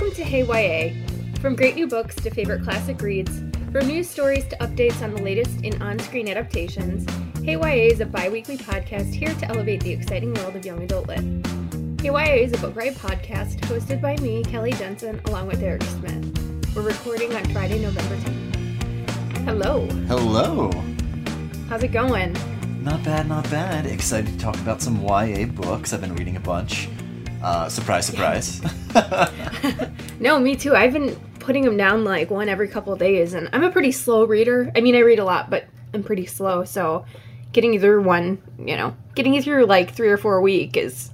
[0.00, 0.94] Welcome to Hey YA.
[1.42, 5.20] From great new books to favorite classic reads, from news stories to updates on the
[5.20, 7.06] latest in on screen adaptations,
[7.44, 10.82] Hey YA is a bi weekly podcast here to elevate the exciting world of young
[10.82, 11.20] adult lit.
[12.00, 15.82] Hey YA is a book riot podcast hosted by me, Kelly Jensen, along with Eric
[15.82, 16.74] Smith.
[16.74, 19.44] We're recording on Friday, November 10th.
[19.44, 19.86] Hello.
[20.08, 20.70] Hello.
[21.68, 22.34] How's it going?
[22.82, 23.84] Not bad, not bad.
[23.84, 25.92] Excited to talk about some YA books.
[25.92, 26.88] I've been reading a bunch.
[27.42, 28.60] Uh, surprise, surprise.
[30.20, 30.74] no, me too.
[30.74, 33.92] I've been putting them down like one every couple of days, and I'm a pretty
[33.92, 34.70] slow reader.
[34.76, 37.06] I mean, I read a lot, but I'm pretty slow, so
[37.52, 41.10] getting through one, you know, getting you through like three or four a week is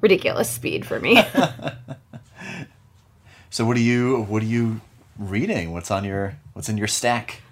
[0.00, 1.16] ridiculous speed for me.
[3.50, 4.80] so what are you what are you
[5.18, 5.72] reading?
[5.72, 7.42] What's on your what's in your stack?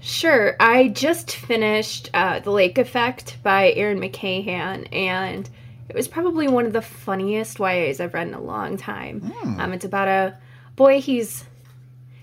[0.00, 0.54] Sure.
[0.60, 5.48] I just finished uh, The Lake Effect by Erin McCahan, and
[5.88, 9.20] it was probably one of the funniest YAs I've read in a long time.
[9.20, 9.58] Mm.
[9.58, 10.36] Um, it's about a
[10.76, 11.44] boy, he's.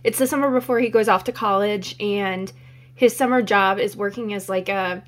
[0.04, 2.52] It's the summer before he goes off to college, and
[2.96, 5.04] his summer job is working as like a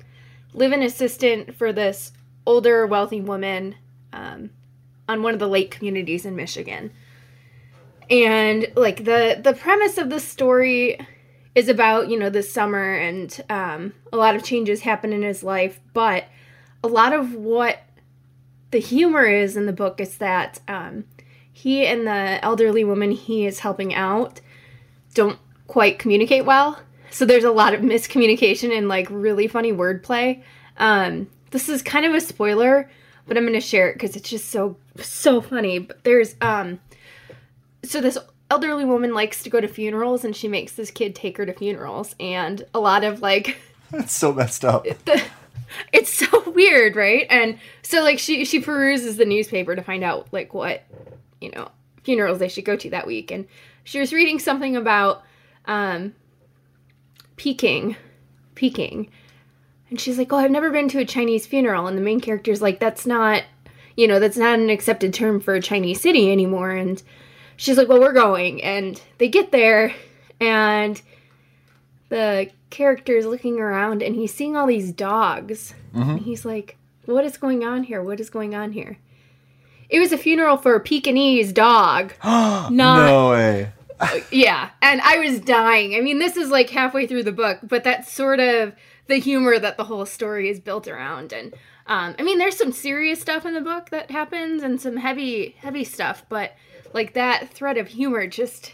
[0.52, 2.12] live in assistant for this
[2.46, 3.74] older, wealthy woman
[4.12, 4.50] um,
[5.08, 6.92] on one of the lake communities in Michigan.
[8.08, 10.98] And like the the premise of the story
[11.54, 15.42] is about you know the summer and um, a lot of changes happen in his
[15.42, 16.24] life, but
[16.82, 17.78] a lot of what
[18.74, 21.04] the humor is in the book is that um,
[21.52, 24.40] he and the elderly woman he is helping out
[25.14, 26.80] don't quite communicate well.
[27.12, 30.42] So there's a lot of miscommunication and like really funny wordplay.
[30.76, 32.90] Um, this is kind of a spoiler,
[33.28, 35.78] but I'm going to share it because it's just so so funny.
[35.78, 36.80] But there's um,
[37.84, 38.18] so this
[38.50, 41.52] elderly woman likes to go to funerals and she makes this kid take her to
[41.52, 43.56] funerals and a lot of like
[43.92, 45.22] that's so messed up the,
[45.92, 47.26] it's so weird right?
[47.30, 50.82] And so like she she peruses the newspaper to find out like what
[51.40, 51.70] you know
[52.02, 53.30] funerals they should go to that week.
[53.30, 53.46] And
[53.84, 55.22] she was reading something about
[55.66, 56.14] um
[57.36, 57.96] peking
[58.54, 59.10] peking.
[59.90, 61.86] And she's like oh i've never been to a chinese funeral.
[61.86, 63.42] And the main character's like that's not
[63.96, 66.70] you know that's not an accepted term for a chinese city anymore.
[66.70, 67.02] And
[67.56, 68.62] she's like, Well, we're going.
[68.62, 69.94] And they get there,
[70.40, 71.00] and
[72.08, 75.74] the character is looking around and he's seeing all these dogs.
[75.94, 76.10] Mm-hmm.
[76.10, 76.76] And he's like,
[77.06, 78.02] What is going on here?
[78.02, 78.98] What is going on here?
[79.88, 82.14] It was a funeral for a Pekingese dog.
[82.24, 83.72] not, no way.
[84.30, 84.70] yeah.
[84.82, 85.94] And I was dying.
[85.94, 88.74] I mean, this is like halfway through the book, but that's sort of
[89.06, 91.32] the humor that the whole story is built around.
[91.32, 91.54] And
[91.86, 95.54] um, I mean, there's some serious stuff in the book that happens and some heavy,
[95.58, 96.56] heavy stuff, but
[96.92, 98.72] like that thread of humor just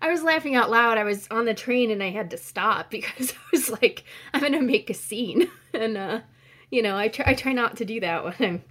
[0.00, 0.98] I was laughing out loud.
[0.98, 4.40] I was on the train and I had to stop because I was like, I'm
[4.40, 6.20] gonna make a scene, and uh,
[6.70, 8.62] you know, I try I try not to do that when I'm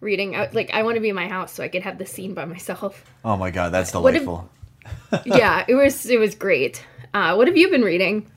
[0.00, 0.34] reading.
[0.34, 2.34] I, like, I want to be in my house so I could have the scene
[2.34, 3.04] by myself.
[3.24, 4.48] Oh my god, that's delightful.
[5.24, 6.84] yeah, it was it was great.
[7.12, 8.30] Uh, what have you been reading?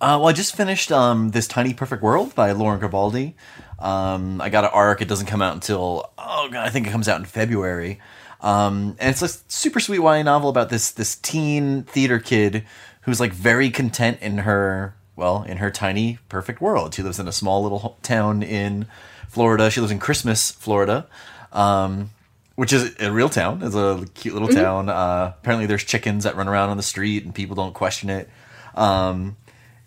[0.00, 3.34] Uh, well, I just finished um, this Tiny Perfect World by Lauren Gibaldi.
[3.78, 5.00] Um, I got an arc.
[5.00, 8.00] It doesn't come out until oh god, I think it comes out in February.
[8.42, 12.64] Um, and it's a super sweet YA novel about this this teen theater kid
[13.02, 16.94] who's like very content in her well in her tiny perfect world.
[16.94, 18.86] She lives in a small little town in
[19.28, 19.70] Florida.
[19.70, 21.06] She lives in Christmas, Florida,
[21.52, 22.10] um,
[22.56, 23.62] which is a real town.
[23.62, 24.58] It's a cute little mm-hmm.
[24.58, 24.88] town.
[24.88, 28.28] Uh, apparently, there's chickens that run around on the street, and people don't question it.
[28.74, 29.36] Um,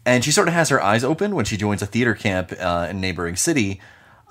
[0.06, 2.88] and she sort of has her eyes open when she joins a theater camp uh,
[2.90, 3.82] in neighboring city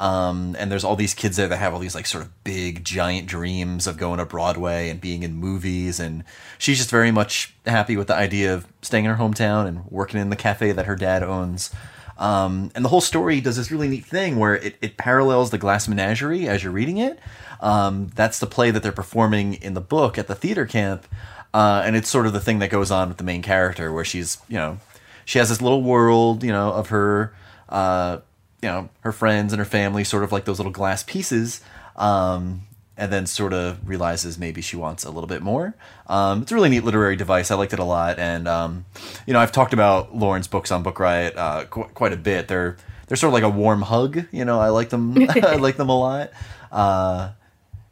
[0.00, 2.84] um, and there's all these kids there that have all these like sort of big
[2.84, 6.00] giant dreams of going to Broadway and being in movies.
[6.00, 6.24] And
[6.58, 10.20] she's just very much happy with the idea of staying in her hometown and working
[10.20, 11.70] in the cafe that her dad owns.
[12.18, 15.58] Um, and the whole story does this really neat thing where it, it parallels the
[15.58, 17.18] Glass Menagerie as you're reading it.
[17.60, 21.06] Um, that's the play that they're performing in the book at the theater camp.
[21.52, 24.04] Uh, and it's sort of the thing that goes on with the main character where
[24.04, 24.78] she's, you know,
[25.24, 27.32] she has this little world, you know, of her,
[27.68, 28.18] uh,
[28.64, 31.60] you know her friends and her family, sort of like those little glass pieces.
[31.96, 32.62] Um,
[32.96, 35.74] and then sort of realizes maybe she wants a little bit more.
[36.06, 37.50] Um, it's a really neat literary device.
[37.50, 38.86] I liked it a lot, and um,
[39.26, 42.48] you know I've talked about Lauren's books on Book Riot uh, qu- quite a bit.
[42.48, 42.76] They're
[43.06, 44.24] they're sort of like a warm hug.
[44.32, 45.14] You know I like them.
[45.28, 46.30] I like them a lot.
[46.72, 47.32] Uh,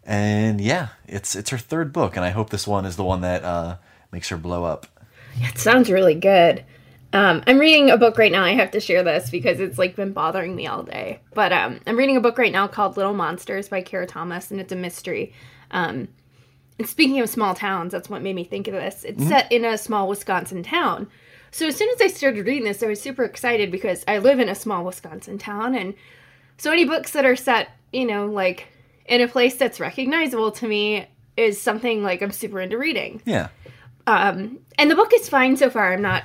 [0.04, 3.20] and yeah, it's it's her third book, and I hope this one is the one
[3.20, 3.76] that uh,
[4.10, 4.86] makes her blow up.
[5.34, 6.64] It sounds really good.
[7.12, 8.42] Um, I'm reading a book right now.
[8.44, 11.20] I have to share this because it's like been bothering me all day.
[11.34, 14.60] But um, I'm reading a book right now called Little Monsters by Kara Thomas, and
[14.60, 15.32] it's a mystery.
[15.70, 16.08] Um,
[16.78, 19.04] and speaking of small towns, that's what made me think of this.
[19.04, 21.06] It's set in a small Wisconsin town.
[21.50, 24.40] So as soon as I started reading this, I was super excited because I live
[24.40, 25.92] in a small Wisconsin town, and
[26.56, 28.68] so any books that are set, you know, like
[29.04, 31.06] in a place that's recognizable to me
[31.36, 33.20] is something like I'm super into reading.
[33.26, 33.48] Yeah,
[34.06, 35.92] Um, and the book is fine so far.
[35.92, 36.24] I'm not,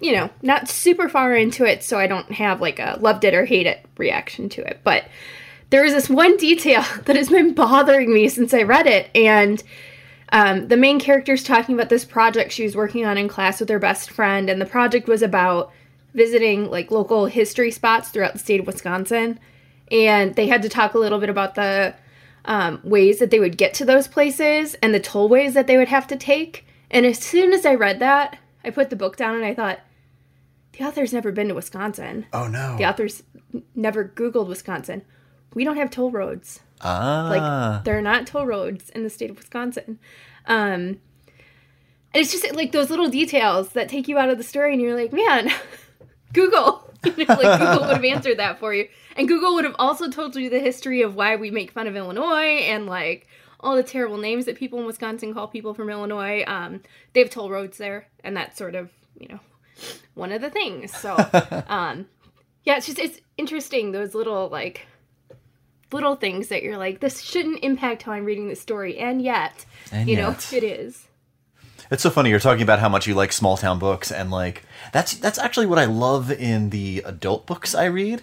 [0.00, 3.34] you know, not super far into it, so I don't have like a loved it
[3.34, 4.80] or hate it reaction to it.
[4.84, 5.04] But
[5.70, 9.62] there is this one detail that has been bothering me since I read it, and
[10.30, 13.60] um, the main character is talking about this project she was working on in class
[13.60, 15.72] with her best friend, and the project was about
[16.14, 19.38] visiting like local history spots throughout the state of Wisconsin,
[19.90, 21.94] and they had to talk a little bit about the
[22.46, 25.88] um, ways that they would get to those places and the tollways that they would
[25.88, 26.64] have to take.
[26.90, 29.80] And as soon as I read that, I put the book down and I thought,
[30.76, 32.26] the author's never been to Wisconsin.
[32.32, 32.76] Oh no.
[32.76, 33.22] The author's
[33.74, 35.02] never Googled Wisconsin.
[35.54, 36.60] We don't have toll roads.
[36.82, 37.28] Ah.
[37.30, 39.98] Like there are not toll roads in the state of Wisconsin.
[40.46, 41.00] Um,
[42.12, 44.80] and it's just like those little details that take you out of the story, and
[44.80, 45.50] you're like, man,
[46.32, 46.82] Google.
[47.04, 50.10] You know, like Google would have answered that for you, and Google would have also
[50.10, 53.28] told you the history of why we make fun of Illinois and like
[53.60, 56.42] all the terrible names that people in Wisconsin call people from Illinois.
[56.48, 56.80] Um,
[57.12, 58.90] they have toll roads there, and that's sort of
[59.20, 59.38] you know
[60.14, 60.94] one of the things.
[60.96, 61.14] So,
[61.68, 62.06] um,
[62.64, 64.86] yeah, it's just it's interesting those little like
[65.92, 69.64] little things that you're like, this shouldn't impact how I'm reading the story, and yet,
[69.92, 70.22] And you yet.
[70.52, 71.06] know, it is.
[71.90, 72.30] It's so funny.
[72.30, 75.66] You're talking about how much you like small town books, and like that's that's actually
[75.66, 78.22] what I love in the adult books I read.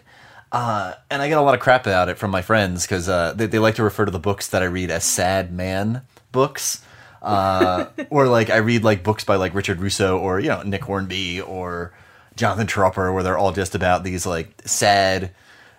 [0.51, 3.33] Uh, and I get a lot of crap about it from my friends because uh,
[3.33, 6.83] they, they like to refer to the books that I read as sad man books,
[7.23, 10.83] uh, or like I read like books by like Richard Russo or you know Nick
[10.83, 11.93] Hornby or
[12.35, 15.31] Jonathan Tropper, where they're all just about these like sad,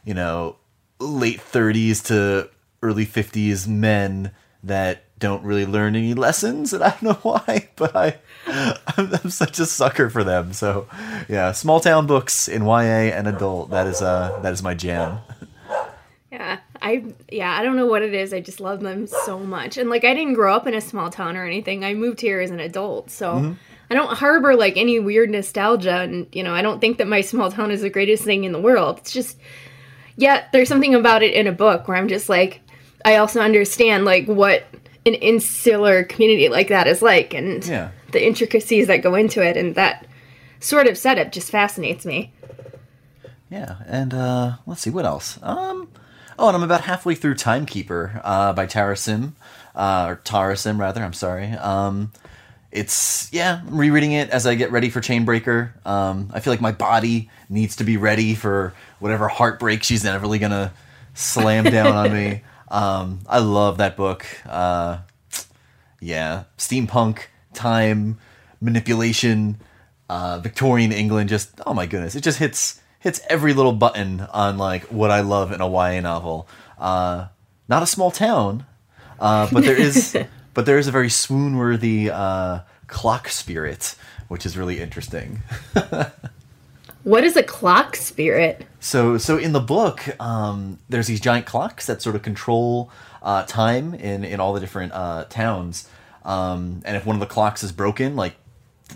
[0.04, 0.56] you know,
[0.98, 2.48] late 30s to
[2.82, 4.30] early 50s men
[4.62, 8.16] that don't really learn any lessons and I don't know why but I
[8.46, 10.52] I'm, I'm such a sucker for them.
[10.52, 10.86] So
[11.28, 15.18] yeah small town books in YA and adult that is uh that is my jam.
[16.30, 17.02] Yeah, I
[17.32, 18.34] yeah, I don't know what it is.
[18.34, 19.78] I just love them so much.
[19.78, 21.82] And like I didn't grow up in a small town or anything.
[21.84, 23.10] I moved here as an adult.
[23.10, 23.56] So
[23.90, 27.22] I don't harbor like any weird nostalgia and you know, I don't think that my
[27.22, 28.98] small town is the greatest thing in the world.
[28.98, 29.38] It's just
[30.16, 32.60] yeah, there's something about it in a book where I'm just like
[33.04, 34.64] I also understand like what
[35.06, 37.90] an insular community like that is like and Yeah.
[38.12, 40.06] the intricacies that go into it and that
[40.60, 42.32] sort of setup just fascinates me.
[43.50, 45.38] Yeah, and uh, let's see what else.
[45.42, 45.88] Um,
[46.38, 49.36] oh, and I'm about halfway through Timekeeper uh, by Tara Sim,
[49.74, 51.02] uh, or Tara Sim rather.
[51.02, 51.50] I'm sorry.
[51.52, 52.12] Um,
[52.74, 55.86] it's yeah, I'm rereading it as I get ready for Chainbreaker.
[55.86, 60.40] Um, I feel like my body needs to be ready for whatever heartbreak she's really
[60.40, 60.72] gonna
[61.14, 62.42] slam down on me.
[62.66, 64.26] Um, I love that book.
[64.44, 64.98] Uh,
[66.00, 68.18] yeah, steampunk, time,
[68.60, 69.60] manipulation,
[70.08, 71.28] uh, Victorian England.
[71.28, 75.20] Just oh my goodness, it just hits hits every little button on like what I
[75.20, 76.48] love in a YA novel.
[76.78, 77.28] Uh,
[77.68, 78.66] not a small town,
[79.20, 80.16] uh, but there is
[80.54, 83.94] but there is a very swoon worthy uh, clock spirit,
[84.28, 85.42] which is really interesting.
[87.04, 88.64] What is a clock spirit?
[88.80, 92.90] So, so in the book, um, there's these giant clocks that sort of control
[93.22, 95.86] uh, time in in all the different uh, towns.
[96.24, 98.36] Um, and if one of the clocks is broken, like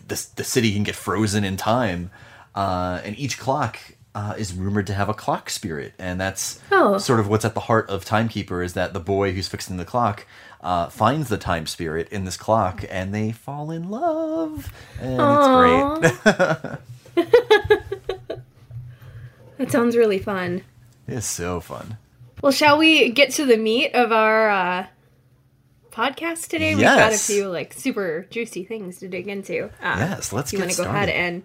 [0.09, 2.11] the the city can get frozen in time.
[2.54, 3.78] Uh, and each clock
[4.18, 6.98] uh, is rumored to have a clock spirit, and that's Oh.
[6.98, 8.62] sort of what's at the heart of Timekeeper.
[8.62, 10.26] Is that the boy who's fixing the clock
[10.60, 16.68] uh, finds the time spirit in this clock, and they fall in love, and it's
[17.14, 17.28] great.
[19.58, 20.62] That sounds really fun.
[21.08, 21.98] it's so fun.
[22.42, 24.87] Well, shall we get to the meat of our uh,
[25.90, 26.76] podcast today?
[26.76, 29.64] We've got a few like super juicy things to dig into.
[29.82, 31.42] Uh, Yes, let's you want to go ahead and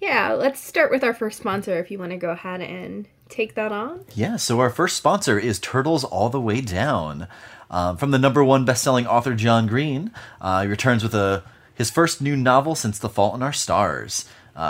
[0.00, 1.78] yeah, let's start with our first sponsor.
[1.78, 4.04] If you want to go ahead and take that on.
[4.14, 7.28] Yeah, so our first sponsor is Turtles All the Way Down.
[7.70, 11.90] Um, from the number one best-selling author John Green, uh, he returns with a his
[11.90, 14.26] first new novel since The Fault in Our Stars.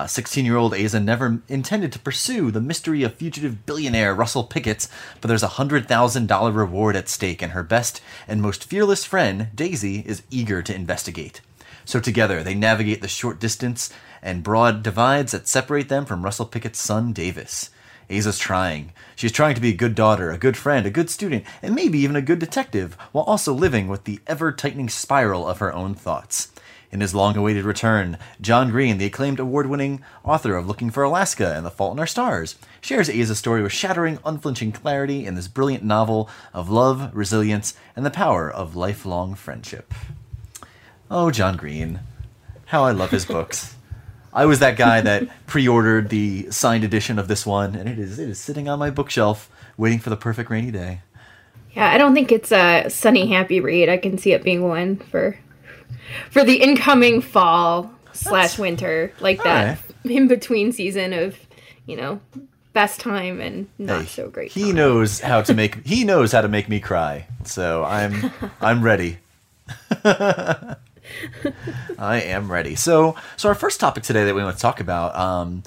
[0.07, 4.87] 16 year old Aza never intended to pursue the mystery of fugitive billionaire Russell Pickett,
[5.21, 10.05] but there's a $100,000 reward at stake, and her best and most fearless friend, Daisy,
[10.07, 11.41] is eager to investigate.
[11.85, 16.47] So together, they navigate the short distance and broad divides that separate them from Russell
[16.47, 17.71] Pickett's son, Davis.
[18.11, 18.93] Aza's trying.
[19.15, 21.99] She's trying to be a good daughter, a good friend, a good student, and maybe
[22.01, 25.95] even a good detective, while also living with the ever tightening spiral of her own
[25.95, 26.51] thoughts.
[26.93, 31.05] In his long awaited return, John Green, the acclaimed award winning author of Looking for
[31.05, 35.37] Alaska and The Fault in Our Stars, shares Aza's story with shattering, unflinching clarity in
[35.37, 39.95] this brilliant novel of love, resilience, and the power of lifelong friendship.
[41.09, 42.01] Oh, John Green.
[42.67, 43.77] How I love his books.
[44.33, 48.19] I was that guy that pre-ordered the signed edition of this one, and it is
[48.19, 51.01] it is sitting on my bookshelf, waiting for the perfect rainy day.
[51.73, 53.89] Yeah, I don't think it's a sunny, happy read.
[53.89, 55.39] I can see it being one for
[56.31, 60.13] for the incoming fall slash winter, like that right.
[60.13, 61.37] in between season of
[61.87, 62.21] you know
[62.73, 64.53] best time and not Hey, so great.
[64.53, 64.77] He time.
[64.77, 67.27] knows how to make he knows how to make me cry.
[67.45, 69.19] So I'm I'm ready.
[71.99, 72.75] I am ready.
[72.75, 75.63] So so our first topic today that we want to talk about um,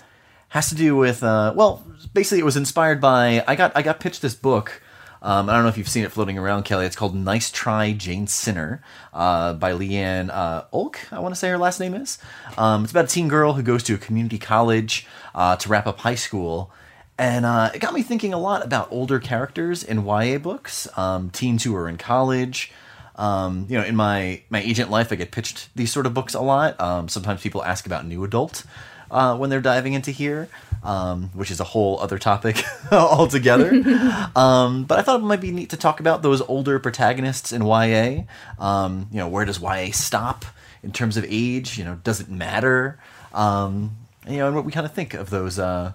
[0.49, 3.99] has to do with uh, well basically it was inspired by I got I got
[3.99, 4.81] pitched this book.
[5.21, 6.85] Um, I don't know if you've seen it floating around, Kelly.
[6.85, 8.81] It's called "Nice Try, Jane Sinner"
[9.13, 10.97] uh, by Lianne uh, Olk.
[11.13, 12.17] I want to say her last name is.
[12.57, 15.87] Um, it's about a teen girl who goes to a community college uh, to wrap
[15.87, 16.71] up high school,
[17.17, 21.29] and uh, it got me thinking a lot about older characters in YA books, um,
[21.29, 22.73] teens who are in college.
[23.15, 26.33] Um, you know, in my my agent life, I get pitched these sort of books
[26.33, 26.79] a lot.
[26.79, 28.63] Um, sometimes people ask about new adult
[29.13, 30.49] uh, when they're diving into here,
[30.83, 33.71] um, which is a whole other topic altogether.
[34.35, 37.63] um, but I thought it might be neat to talk about those older protagonists in
[37.65, 38.23] YA.
[38.57, 40.45] Um, you know, where does YA stop
[40.81, 41.77] in terms of age?
[41.77, 42.99] You know, does it matter?
[43.33, 45.93] Um, you know, and what we kind of think of those uh,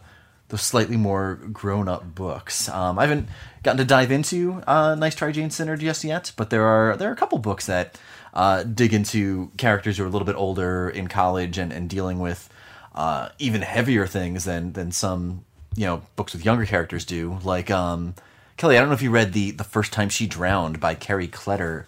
[0.48, 2.68] those slightly more grown up books.
[2.68, 3.28] Um, I haven't
[3.62, 7.10] gotten to dive into uh, Nice Try Jane Sinner just yet, but there are there
[7.10, 7.98] are a couple books that
[8.34, 12.18] uh, dig into characters who are a little bit older in college and, and dealing
[12.18, 12.48] with
[12.94, 15.44] uh, even heavier things than than some
[15.76, 17.38] you know books with younger characters do.
[17.44, 18.14] Like um,
[18.56, 21.28] Kelly, I don't know if you read the the first time she drowned by Kerry
[21.28, 21.84] Kletter.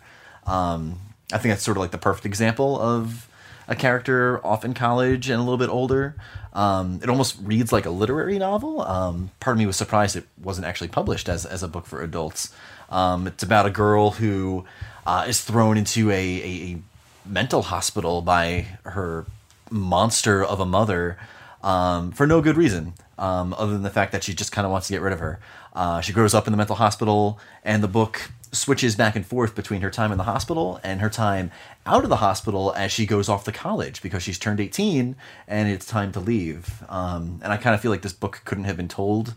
[0.46, 0.98] Um,
[1.32, 3.28] I think that's sort of like the perfect example of
[3.70, 6.16] a character off in college and a little bit older.
[6.52, 8.82] Um, it almost reads like a literary novel.
[8.82, 12.02] Um, part of me was surprised it wasn't actually published as, as a book for
[12.02, 12.52] adults.
[12.90, 14.64] Um, it's about a girl who
[15.06, 16.82] uh, is thrown into a, a, a
[17.24, 19.24] mental hospital by her
[19.70, 21.16] monster of a mother
[21.62, 24.72] um, for no good reason, um, other than the fact that she just kind of
[24.72, 25.38] wants to get rid of her.
[25.72, 29.54] Uh, she grows up in the mental hospital, and the book switches back and forth
[29.54, 31.52] between her time in the hospital and her time
[31.86, 35.16] out of the hospital as she goes off to college because she's turned 18
[35.48, 36.82] and it's time to leave.
[36.88, 39.34] Um, and I kind of feel like this book couldn't have been told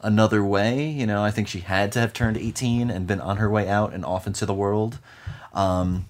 [0.00, 0.86] another way.
[0.86, 3.68] You know, I think she had to have turned 18 and been on her way
[3.68, 4.98] out and off into the world.
[5.54, 6.06] Um,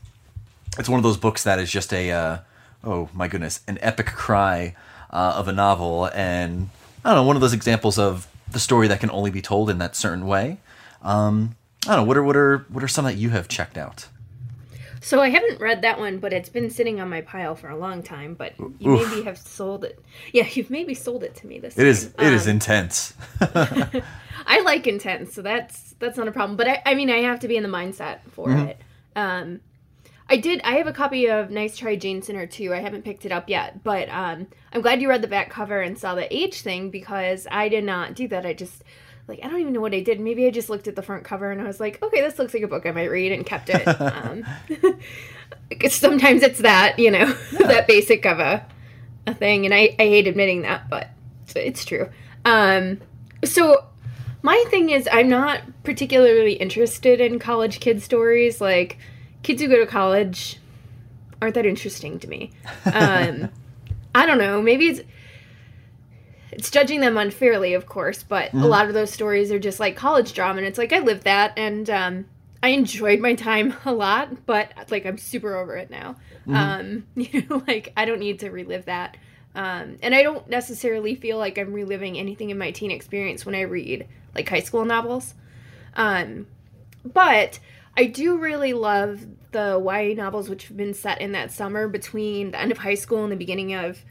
[0.79, 2.39] it's one of those books that is just a, uh,
[2.85, 4.75] oh my goodness, an epic cry
[5.11, 6.07] uh, of a novel.
[6.13, 6.71] And
[7.05, 9.71] I don't know, one of those examples of the story that can only be told
[9.71, 10.59] in that certain way.
[11.03, 12.09] Um, I don't know.
[12.09, 14.09] What are what are what are some that you have checked out?
[15.07, 17.77] So I haven't read that one, but it's been sitting on my pile for a
[17.77, 18.35] long time.
[18.35, 19.09] But you Oof.
[19.09, 20.01] maybe have sold it.
[20.33, 21.79] Yeah, you've maybe sold it to me this.
[21.79, 22.27] It is time.
[22.27, 23.15] it is Um, intense.
[24.47, 26.57] I like intense, so that's that's not a problem.
[26.57, 28.67] But I, I mean, I have to be in the mindset for Mm-hmm.
[28.67, 28.79] it.
[29.15, 29.61] Um,
[30.29, 30.61] I did.
[30.65, 32.75] I have a copy of Nice Try Jane Sinner too.
[32.75, 35.81] I haven't picked it up yet, but um, I'm glad you read the back cover
[35.83, 38.45] and saw the age thing because I did not do that.
[38.45, 38.83] I just
[39.29, 40.21] like I don't even know what I did.
[40.21, 42.55] Maybe I just looked at the front cover and I was like, okay, this looks
[42.55, 43.87] like a book I might read and kept it.
[44.01, 44.45] um,
[45.89, 47.27] sometimes it's that you know
[47.59, 48.67] that basic of a
[49.27, 51.11] a thing, and I I hate admitting that, but
[51.55, 52.09] it's true.
[52.45, 53.01] Um,
[53.45, 53.85] so
[54.47, 58.97] my thing is i'm not particularly interested in college kid stories like
[59.43, 60.61] kids who go to college
[61.43, 62.53] aren't that interesting to me
[62.85, 63.51] um,
[64.15, 65.01] i don't know maybe it's
[66.57, 69.95] it's judging them unfairly of course but a lot of those stories are just like
[69.95, 72.25] college drama and it's like i lived that and um,
[72.63, 76.17] i enjoyed my time a lot but like i'm super over it now.
[76.49, 79.17] Um, you know like i don't need to relive that.
[79.57, 83.55] Um, and I don't necessarily feel like I'm reliving anything in my teen experience when
[83.55, 85.33] I read like high school novels.
[85.95, 86.47] Um,
[87.03, 87.59] but
[87.97, 92.51] I do really love the YA novels which have been set in that summer between
[92.51, 94.05] the end of high school and the beginning of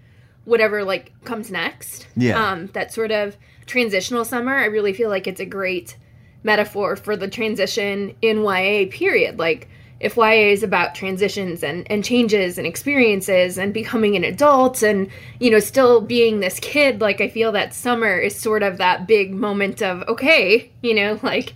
[0.45, 2.07] whatever like comes next.
[2.15, 2.51] Yeah.
[2.51, 3.35] Um, that sort of
[3.65, 4.55] transitional summer.
[4.55, 5.97] I really feel like it's a great
[6.43, 9.39] metaphor for the transition in YA period.
[9.39, 9.67] Like
[9.99, 15.09] if YA is about transitions and, and changes and experiences and becoming an adult and,
[15.39, 19.07] you know, still being this kid, like I feel that summer is sort of that
[19.07, 21.55] big moment of, okay, you know, like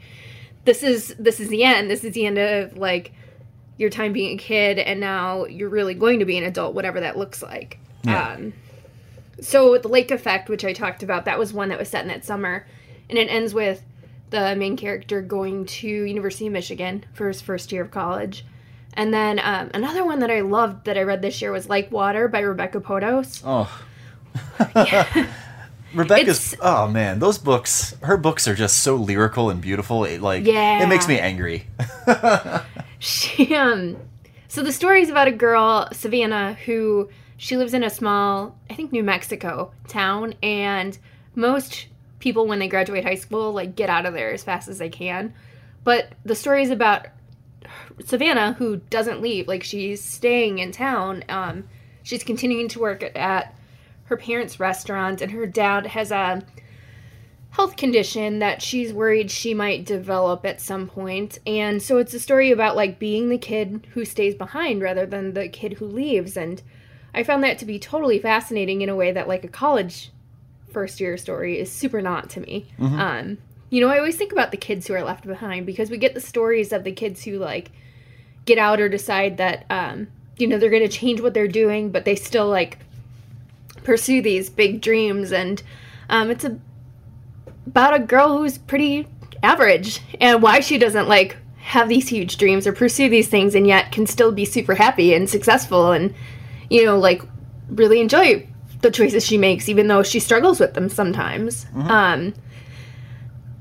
[0.65, 1.89] this is this is the end.
[1.89, 3.13] This is the end of like
[3.77, 6.99] your time being a kid and now you're really going to be an adult, whatever
[7.01, 7.79] that looks like.
[8.03, 8.33] Yeah.
[8.33, 8.53] Um
[9.41, 12.07] so the lake effect, which I talked about, that was one that was set in
[12.09, 12.65] that summer.
[13.09, 13.83] And it ends with
[14.29, 18.45] the main character going to University of Michigan for his first year of college.
[18.93, 21.91] And then um, another one that I loved that I read this year was Like
[21.91, 23.41] Water by Rebecca Podos.
[23.45, 23.69] Oh.
[25.93, 30.03] Rebecca's It's- oh man, those books her books are just so lyrical and beautiful.
[30.03, 30.83] It like Yeah.
[30.83, 31.67] it makes me angry.
[33.01, 33.95] She um
[34.49, 38.73] so the story is about a girl, Savannah, who she lives in a small, I
[38.73, 40.97] think New Mexico town and
[41.35, 41.87] most
[42.19, 44.89] people when they graduate high school like get out of there as fast as they
[44.89, 45.33] can.
[45.85, 47.07] But the story is about
[48.03, 51.23] Savannah who doesn't leave, like she's staying in town.
[51.29, 51.69] Um
[52.03, 53.55] she's continuing to work at
[54.05, 56.43] her parents' restaurant and her dad has a
[57.51, 61.39] health condition that she's worried she might develop at some point.
[61.47, 65.35] And so it's a story about like being the kid who stays behind rather than
[65.35, 66.35] the kid who leaves.
[66.35, 66.61] And
[67.13, 70.11] I found that to be totally fascinating in a way that like a college
[70.71, 72.67] first year story is super not to me.
[72.99, 73.37] Um,
[73.69, 76.13] you know, I always think about the kids who are left behind because we get
[76.13, 77.71] the stories of the kids who like
[78.45, 81.91] get out or decide that um, you know they're going to change what they're doing,
[81.91, 82.79] but they still like
[83.83, 85.63] pursue these big dreams and
[86.09, 86.59] um, it's a
[87.67, 89.07] about a girl who's pretty
[89.43, 93.67] average and why she doesn't like have these huge dreams or pursue these things and
[93.67, 96.13] yet can still be super happy and successful and
[96.69, 97.21] you know like
[97.69, 98.47] really enjoy
[98.81, 102.33] the choices she makes even though she struggles with them sometimes um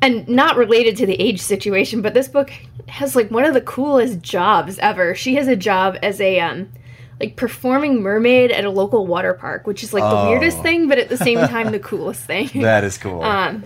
[0.01, 2.51] and not related to the age situation but this book
[2.89, 6.69] has like one of the coolest jobs ever she has a job as a um
[7.21, 10.29] like performing mermaid at a local water park which is like the Oh.
[10.31, 13.23] weirdest thing but at the same time the coolest thing That is cool.
[13.23, 13.65] um,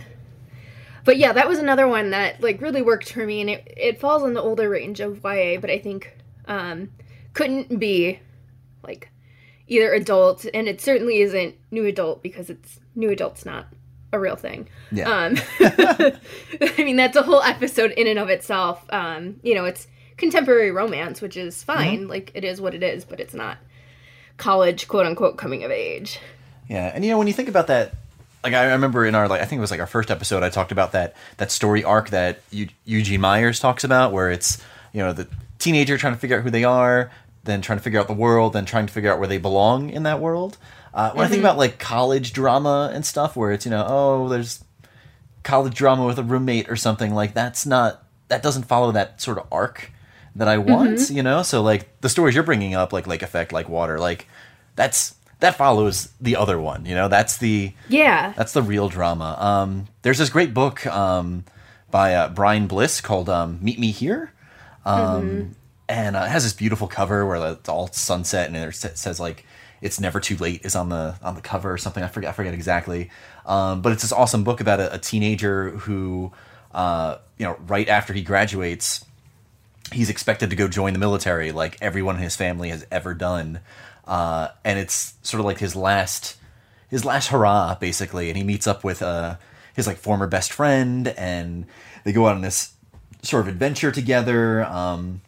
[1.04, 4.00] but yeah, that was another one that like really worked for me, and it it
[4.00, 6.90] falls in the older range of YA, but I think um,
[7.34, 8.20] couldn't be
[8.84, 9.10] like
[9.68, 13.66] either adult, and it certainly isn't new adult because it's new adult's not
[14.12, 14.68] a real thing.
[14.90, 15.08] yeah.
[15.08, 18.84] Um, I mean, that's a whole episode in and of itself.
[18.90, 22.08] Um, you know, it's contemporary romance, which is fine.
[22.08, 23.56] Like, it is what it is, but it's not
[24.36, 26.18] college, quote unquote, coming of age.
[26.68, 27.94] Yeah, and you know when you think about that,
[28.44, 30.50] like I remember in our like I think it was like our first episode, I
[30.50, 35.00] talked about that that story arc that Eu- Eugene Myers talks about, where it's you
[35.00, 35.26] know the
[35.58, 37.10] teenager trying to figure out who they are,
[37.44, 39.90] then trying to figure out the world, then trying to figure out where they belong
[39.90, 40.56] in that world.
[40.94, 44.28] Uh, when I think about like college drama and stuff, where it's you know oh
[44.28, 44.62] there's
[45.42, 49.38] college drama with a roommate or something like that's not that doesn't follow that sort
[49.38, 49.90] of arc
[50.36, 51.42] that I want, you know.
[51.42, 54.28] So like the stories you're bringing up, like Lake Effect, like Water, like
[54.76, 57.08] that's that follows the other one, you know.
[57.08, 58.32] That's the Yeah.
[58.36, 59.36] that's the real drama.
[59.40, 61.44] Um, there's this great book um,
[61.90, 64.32] by uh, Bryan Bliss called um, "Meet Me Here,"
[64.86, 65.56] um,
[65.92, 69.44] and uh, it has this beautiful cover where it's all sunset, and it says like
[69.82, 72.02] "It's never too late" is on the on the cover or something.
[72.02, 73.10] I forget I forget exactly,
[73.44, 76.32] um, but it's this awesome book about a, a teenager who,
[76.72, 79.04] uh, you know, right after he graduates,
[79.92, 83.60] he's expected to go join the military like everyone in his family has ever done.
[84.06, 86.36] Uh, and it's sort of like his last
[86.88, 88.30] his last hurrah basically.
[88.30, 89.36] And he meets up with uh,
[89.74, 91.66] his like former best friend and
[92.04, 92.72] they go out on this
[93.20, 94.64] sort of adventure together.
[94.64, 95.20] Um,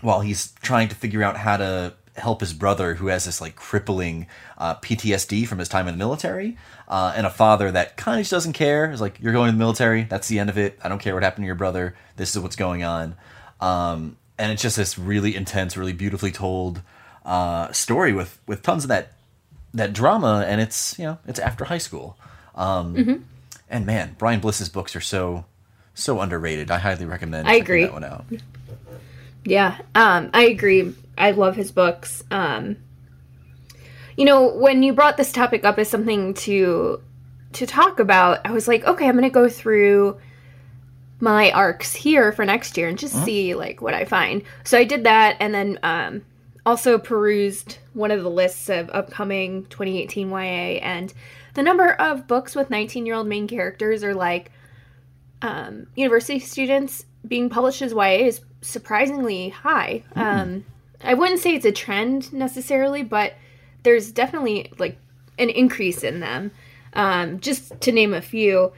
[0.00, 3.56] while he's trying to figure out how to help his brother who has this like
[3.56, 4.26] crippling
[4.58, 6.56] uh, PTSD from his time in the military
[6.88, 8.90] uh, and a father that kind of just doesn't care.
[8.90, 10.04] Is like you're going to the military.
[10.04, 10.78] That's the end of it.
[10.82, 11.96] I don't care what happened to your brother.
[12.16, 13.16] This is what's going on.
[13.60, 16.82] Um, and it's just this really intense really beautifully told
[17.24, 19.12] uh, story with with tons of that
[19.72, 22.16] that drama and it's you know it's after high school.
[22.54, 23.24] Um,
[23.68, 25.44] and man Bryan Bliss's books are so
[25.94, 26.70] so underrated.
[26.70, 27.84] I highly recommend I agree.
[27.84, 28.24] that one out
[29.44, 30.94] Yeah, um, I agree.
[31.16, 32.22] I love his books.
[32.30, 32.76] Um,
[34.16, 37.00] you know, when you brought this topic up as something to
[37.52, 40.20] to talk about, I was like, okay, I'm going to go through
[41.18, 44.42] my arcs here for next year and just see like what I find.
[44.64, 46.22] So I did that, and then um,
[46.64, 51.12] also perused one of the lists of upcoming 2018 YA, and
[51.54, 54.52] the number of books with 19 year old main characters are like
[55.42, 60.04] um, university students being published as YA is surprisingly high.
[60.14, 60.64] Um,
[61.02, 63.34] I wouldn't say it's a trend necessarily, but
[63.82, 64.98] there's definitely like
[65.38, 66.50] an increase in them.
[66.92, 68.72] Um, just to name a few,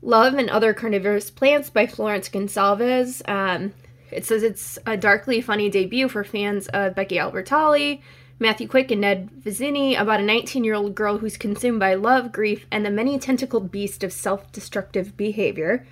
[0.00, 3.28] Love and Other Carnivorous Plants by Florence Gonsalves.
[3.28, 3.72] Um,
[4.10, 8.00] It says it's a darkly funny debut for fans of Becky Albertalli,
[8.38, 12.32] Matthew Quick, and Ned Vizzini about a 19 year old girl who's consumed by love,
[12.32, 15.84] grief, and the many tentacled beast of self destructive behavior.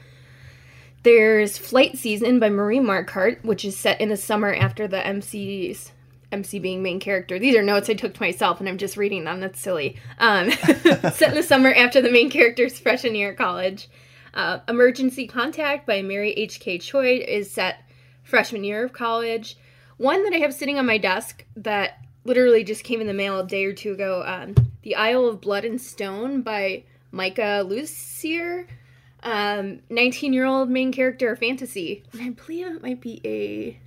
[1.06, 5.92] There's Flight Season by Marie Marquardt, which is set in the summer after the MC's
[6.32, 7.38] MC being main character.
[7.38, 9.38] These are notes I took to myself, and I'm just reading them.
[9.38, 9.98] That's silly.
[10.18, 10.50] Um,
[11.12, 13.88] set in the summer after the main character's freshman year at college.
[14.34, 16.78] Uh, Emergency Contact by Mary H.K.
[16.78, 17.84] Choi is set
[18.24, 19.56] freshman year of college.
[19.98, 23.38] One that I have sitting on my desk that literally just came in the mail
[23.38, 28.66] a day or two ago um, The Isle of Blood and Stone by Makiia Lucier.
[29.24, 29.80] 19
[30.30, 32.04] um, year old main character fantasy.
[32.12, 33.78] And I believe it might be a.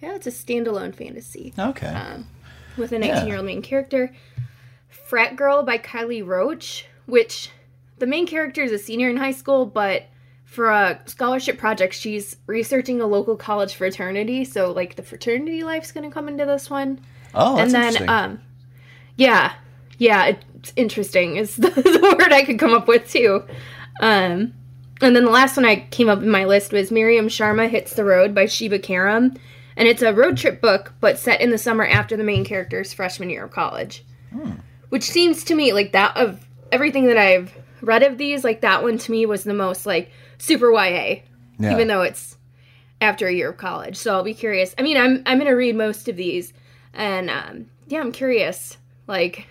[0.00, 1.52] Yeah, it's a standalone fantasy.
[1.58, 1.86] Okay.
[1.86, 2.26] Um,
[2.76, 4.12] with a 19 year old main character.
[4.88, 7.50] Frat Girl by Kiley Roache, which
[7.98, 10.06] the main character is a senior in high school, but
[10.44, 14.44] for a scholarship project, she's researching a local college fraternity.
[14.44, 17.00] So, like, the fraternity life's going to come into this one.
[17.34, 18.40] Oh, and then, um,
[19.16, 19.54] yeah,
[19.98, 21.36] yeah, it's interesting.
[21.36, 23.44] Is the, the word I could come up with too.
[24.00, 24.54] Um,
[25.00, 27.94] and then the last one I came up in my list was Mariam Sharma Hits
[27.94, 29.34] the Road by Sheba Karim.
[29.76, 32.92] And it's a road trip book, but set in the summer after the main character's
[32.92, 34.04] freshman year of college.
[34.30, 34.52] Hmm.
[34.90, 38.82] Which seems to me like that of everything that I've read of these, like that
[38.82, 41.22] one to me was the most like super YA.
[41.58, 41.72] Yeah.
[41.72, 42.36] Even though it's
[43.00, 43.96] after a year of college.
[43.96, 44.74] So I'll be curious.
[44.78, 46.52] I mean, I'm I'm gonna read most of these
[46.94, 48.76] and um, yeah, I'm curious
[49.06, 49.46] like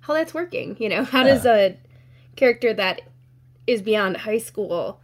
[0.00, 0.76] how that's working.
[0.78, 1.34] You know, how yeah.
[1.34, 1.76] does a
[2.36, 3.02] character that
[3.66, 5.00] is beyond high school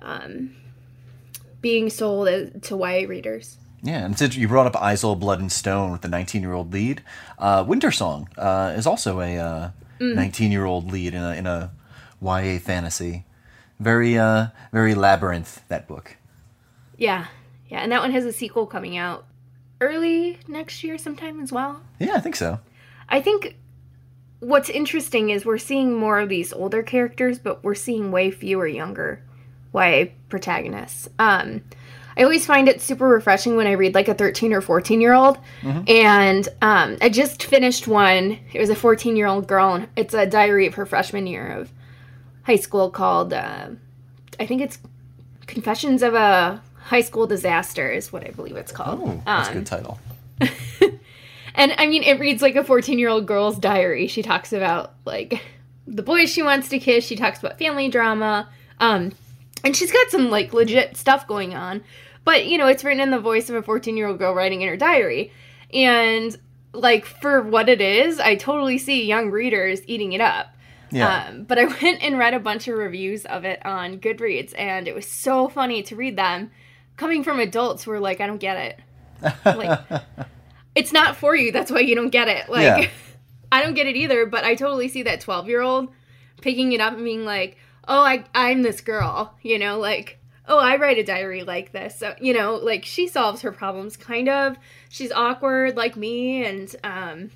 [0.00, 0.54] um,
[1.60, 3.58] being sold as, to YA readers.
[3.82, 6.72] Yeah, and since you brought up Isle, Blood and Stone with the 19 year old
[6.72, 7.02] lead,
[7.38, 11.72] uh, Wintersong uh, is also a 19 uh, year old lead in a, in a
[12.20, 13.24] YA fantasy.
[13.80, 16.16] Very, uh, very labyrinth, that book.
[16.96, 17.26] Yeah,
[17.68, 19.26] yeah, and that one has a sequel coming out
[19.80, 21.82] early next year sometime as well.
[21.98, 22.60] Yeah, I think so.
[23.08, 23.56] I think
[24.42, 28.66] what's interesting is we're seeing more of these older characters, but we're seeing way fewer
[28.66, 29.22] younger
[29.72, 31.08] YA protagonists.
[31.18, 31.62] Um,
[32.16, 35.14] I always find it super refreshing when I read like a 13 or 14 year
[35.14, 35.38] old.
[35.62, 35.84] Mm-hmm.
[35.88, 38.38] And um, I just finished one.
[38.52, 41.46] It was a 14 year old girl, and it's a diary of her freshman year
[41.46, 41.70] of
[42.42, 43.68] high school called, uh,
[44.40, 44.78] I think it's
[45.46, 49.00] Confessions of a High School Disaster, is what I believe it's called.
[49.02, 50.00] Oh, that's um, a good title.
[51.54, 54.06] And I mean, it reads like a 14 year old girl's diary.
[54.06, 55.42] She talks about like
[55.86, 57.04] the boys she wants to kiss.
[57.04, 58.48] She talks about family drama.
[58.80, 59.12] Um,
[59.64, 61.82] and she's got some like legit stuff going on.
[62.24, 64.62] But, you know, it's written in the voice of a 14 year old girl writing
[64.62, 65.32] in her diary.
[65.72, 66.36] And
[66.72, 70.48] like for what it is, I totally see young readers eating it up.
[70.90, 71.26] Yeah.
[71.28, 74.86] Um, but I went and read a bunch of reviews of it on Goodreads, and
[74.86, 76.50] it was so funny to read them
[76.96, 78.80] coming from adults who were like, I don't get it.
[79.44, 79.80] Like,
[80.74, 81.52] it's not for you.
[81.52, 82.48] That's why you don't get it.
[82.48, 82.88] Like, yeah.
[83.52, 85.92] I don't get it either, but I totally see that 12 year old
[86.40, 90.58] picking it up and being like, oh, I, I'm this girl, you know, like, oh,
[90.58, 91.98] I write a diary like this.
[91.98, 94.56] So, you know, like she solves her problems kind of.
[94.88, 96.44] She's awkward like me.
[96.44, 97.30] And, um,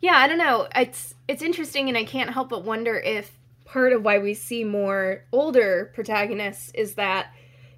[0.00, 0.66] yeah, I don't know.
[0.74, 4.64] It's, it's interesting and I can't help but wonder if part of why we see
[4.64, 7.32] more older protagonists is that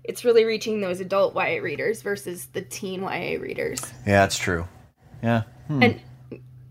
[0.05, 3.81] it's really reaching those adult YA readers versus the teen YA readers.
[4.07, 4.67] Yeah, that's true.
[5.23, 5.43] Yeah.
[5.69, 5.83] Hmm.
[5.83, 6.01] And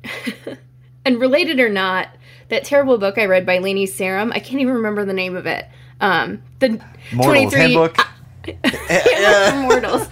[1.06, 2.10] and related or not,
[2.50, 5.46] that terrible book I read by Lainey Sarem, I can't even remember the name of
[5.46, 5.66] it.
[6.02, 6.82] Um, the
[7.14, 8.00] Mortals 23 Handbook.
[8.00, 9.68] Uh, yeah.
[9.68, 10.08] Mortals.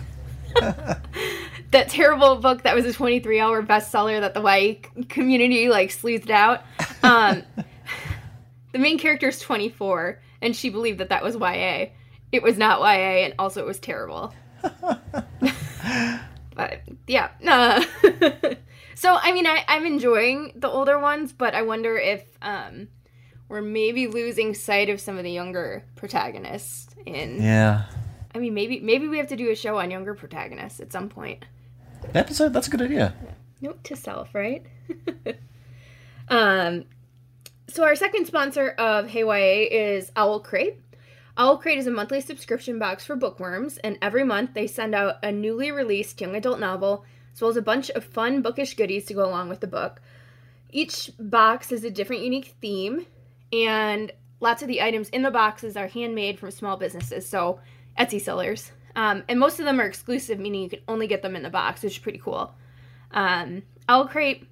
[1.71, 6.29] that terrible book that was a 23 hour bestseller that the YA community like sleuthed
[6.29, 6.61] out.
[7.03, 7.43] Um,
[8.71, 11.87] the main character is 24 and she believed that that was YA
[12.31, 14.33] it was not YA, and also it was terrible.
[16.55, 17.29] but yeah.
[17.45, 17.83] Uh,
[18.95, 22.87] so I mean, I, I'm enjoying the older ones, but I wonder if um,
[23.47, 26.87] we're maybe losing sight of some of the younger protagonists.
[27.05, 27.85] In yeah.
[28.35, 31.09] I mean, maybe maybe we have to do a show on younger protagonists at some
[31.09, 31.45] point.
[32.13, 32.53] Episode.
[32.53, 33.13] That's a good idea.
[33.61, 34.65] Note to self, right?
[36.29, 36.85] um.
[37.67, 40.79] So our second sponsor of Hey YA is Owl Crate.
[41.39, 45.23] Owl Crate is a monthly subscription box for bookworms, and every month they send out
[45.23, 49.05] a newly released young adult novel, as well as a bunch of fun bookish goodies
[49.05, 50.01] to go along with the book.
[50.69, 53.05] Each box is a different unique theme,
[53.53, 57.61] and lots of the items in the boxes are handmade from small businesses, so
[57.97, 58.73] Etsy sellers.
[58.97, 61.49] Um, and most of them are exclusive, meaning you can only get them in the
[61.49, 62.53] box, which is pretty cool.
[63.11, 64.45] Um, Owl Crate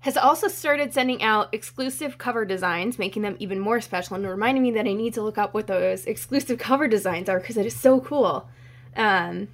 [0.00, 4.62] has also started sending out exclusive cover designs, making them even more special and reminding
[4.62, 7.66] me that I need to look up what those exclusive cover designs are because it
[7.66, 8.48] is so cool.
[8.96, 9.48] Um,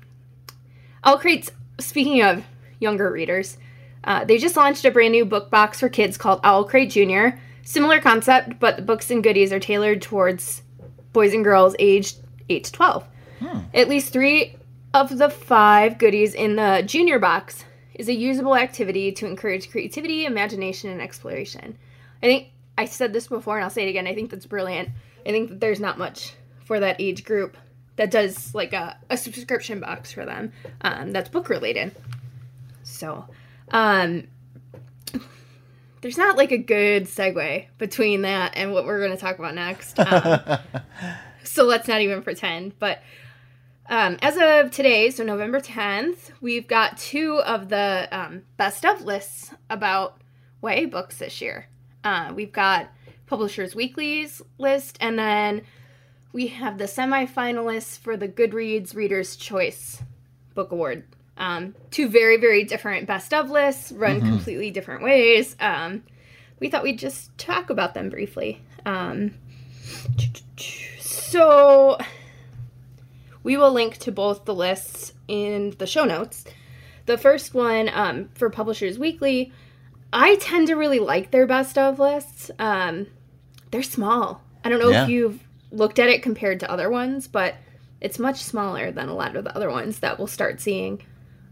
[1.04, 2.44] Owl Crate's, speaking of
[2.80, 3.56] younger readers,
[4.04, 7.40] uh, they just launched a brand new book box for kids called Owl Crate Junior.
[7.64, 10.62] Similar concept, but the books and goodies are tailored towards
[11.12, 13.08] boys and girls aged 8 to 12.
[13.74, 14.56] At least three
[14.94, 20.24] of the five goodies in the junior box is a usable activity to encourage creativity,
[20.24, 21.76] imagination, and exploration.
[22.22, 24.06] I think I said this before and I'll say it again.
[24.06, 24.90] I think that's brilliant.
[25.26, 27.56] I think that there's not much for that age group
[27.96, 31.94] that does like a, a subscription box for them um, that's book related.
[32.82, 33.26] So,
[33.70, 34.26] um,
[36.00, 39.54] there's not like a good segue between that and what we're going to talk about
[39.54, 39.98] next.
[39.98, 40.58] Um,
[41.44, 42.78] so let's not even pretend.
[42.78, 43.02] But
[43.92, 49.02] um, as of today, so November 10th, we've got two of the um, best of
[49.02, 50.16] lists about
[50.64, 51.66] YA books this year.
[52.02, 52.88] Uh, we've got
[53.26, 55.60] Publishers Weekly's list, and then
[56.32, 60.02] we have the semifinalists for the Goodreads Reader's Choice
[60.54, 61.04] Book Award.
[61.36, 65.54] Um, two very, very different best of lists, run completely different ways.
[65.60, 66.02] Um,
[66.60, 68.62] we thought we'd just talk about them briefly.
[68.86, 69.34] Um,
[70.98, 71.98] so
[73.42, 76.44] we will link to both the lists in the show notes.
[77.06, 79.52] The first one um, for Publishers Weekly,
[80.12, 82.50] I tend to really like their best of lists.
[82.58, 83.06] Um,
[83.70, 84.42] they're small.
[84.64, 85.04] I don't know Yeah.
[85.04, 87.54] if you've looked at it compared to other ones, but
[88.00, 91.02] it's much smaller than a lot of the other ones that we'll start seeing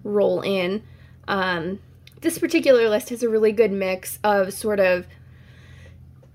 [0.04, 0.82] roll in.
[1.26, 1.80] Um,
[2.20, 5.06] this particular list has a really good mix of sort of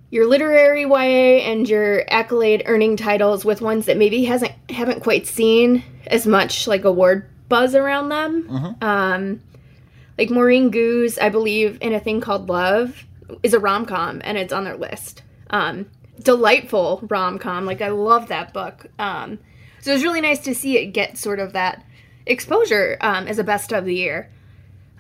[0.10, 5.28] your literary YA and your accolade earning titles with ones that maybe hasn't haven't quite
[5.28, 8.48] seen as much like award buzz around them.
[8.82, 9.42] Um,
[10.18, 13.06] like Maurene Goo's, I believe, in a thing called Love,
[13.44, 15.24] is a rom com and it's on their list.
[15.50, 15.88] Um,
[16.22, 17.66] delightful rom com.
[17.66, 18.88] Like I love that book.
[18.98, 19.40] Um,
[19.82, 21.84] so it was really nice to see it get sort of that
[22.26, 24.32] exposure um, as a best of the year.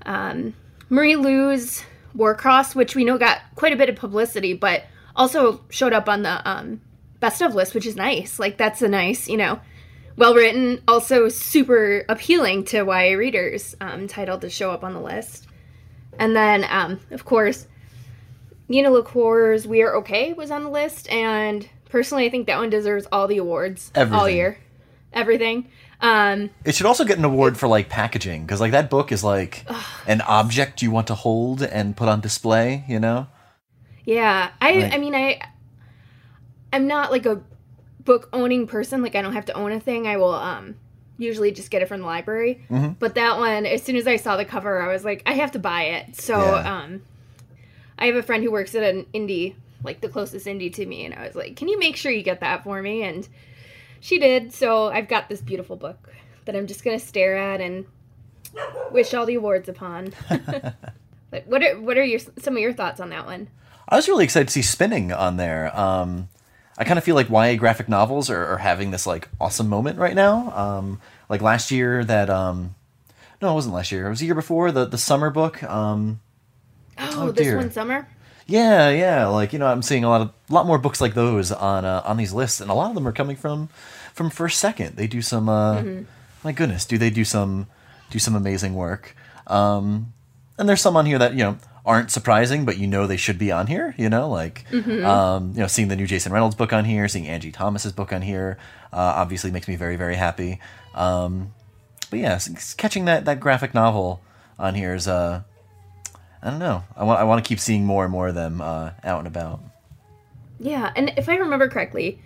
[0.05, 0.53] Um,
[0.89, 1.83] Marie Lu's
[2.15, 4.83] Warcross, which we know got quite a bit of publicity, but
[5.15, 6.81] also showed up on the um,
[7.19, 8.39] best of list, which is nice.
[8.39, 9.59] Like that's a nice, you know,
[10.17, 15.01] well written, also super appealing to YA readers um, title to show up on the
[15.01, 15.47] list.
[16.17, 17.67] And then, um, of course,
[18.67, 22.69] Nina LaCour's We Are Okay was on the list, and personally, I think that one
[22.69, 24.57] deserves all the awards all year.
[25.13, 25.69] Everything.
[26.01, 29.23] Um, It should also get an award for like packaging because like that book is
[29.23, 29.65] like
[30.07, 32.83] an object you want to hold and put on display.
[32.87, 33.27] You know.
[34.05, 34.93] Yeah, I Right.
[34.93, 35.39] I mean I
[36.71, 37.41] I'm not like a
[38.03, 39.01] book owning person.
[39.01, 40.07] Like I don't have to own a thing.
[40.07, 40.75] I will um
[41.17, 42.61] usually just get it from the library.
[42.69, 42.97] Mhm.
[42.99, 45.51] But that one, as soon as I saw the cover, I was like, I have
[45.53, 46.15] to buy it.
[46.15, 46.81] So Yeah.
[46.83, 47.01] um
[47.97, 51.05] I have a friend who works at an indie, like the closest indie to me,
[51.05, 53.03] and I was like, Can you make sure you get that for me?
[53.03, 53.27] And
[54.01, 54.53] she did.
[54.53, 56.13] So I've got this beautiful book
[56.43, 57.85] that I'm just gonna stare at and
[58.91, 60.13] wish all the awards upon.
[61.31, 63.47] but what are what are your some of your thoughts on that one?
[63.87, 65.75] I was really excited to see spinning on there.
[65.77, 66.29] Um,
[66.77, 69.99] I kind of feel like YA graphic novels are, are having this like awesome moment
[69.99, 70.51] right now.
[70.55, 72.75] Um, like last year, that um,
[73.41, 74.07] no, it wasn't last year.
[74.07, 75.63] It was the year before the the summer book.
[75.63, 76.19] Um,
[76.97, 78.07] Oh, Oh, this one summer.
[78.47, 81.13] yeah, yeah, like you know, I'm seeing a lot of a lot more books like
[81.13, 83.69] those on uh, on these lists, and a lot of them are coming from
[84.13, 84.95] from first second.
[84.97, 85.47] They do some.
[85.49, 85.81] Uh,
[86.43, 87.67] My goodness, do they do some
[88.11, 89.15] do some amazing work?
[89.47, 90.13] Um,
[90.57, 93.37] and there's some on here that you know aren't surprising, but you know they should
[93.37, 93.93] be on here.
[93.97, 97.27] You know, like um, you know, seeing the new Jason Reynolds book on here, seeing
[97.27, 98.57] Angie Thomas's book on here,
[98.91, 100.59] uh, obviously makes me very very happy.
[100.93, 101.53] Um,
[102.09, 102.39] but yeah,
[102.77, 104.21] catching that that graphic novel
[104.57, 105.43] on here is uh,
[106.41, 106.83] I don't know.
[106.95, 109.27] I want I want to keep seeing more and more of them uh, out and
[109.27, 109.61] about.
[110.59, 112.21] Yeah, and if I remember correctly,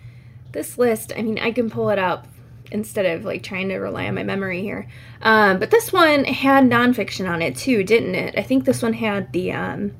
[0.52, 2.28] this list, I mean, I can pull it up
[2.70, 4.88] instead of like trying to rely on my memory here.
[5.22, 8.34] Um, but this one had nonfiction on it too, didn't it?
[8.36, 9.92] I think this one had the um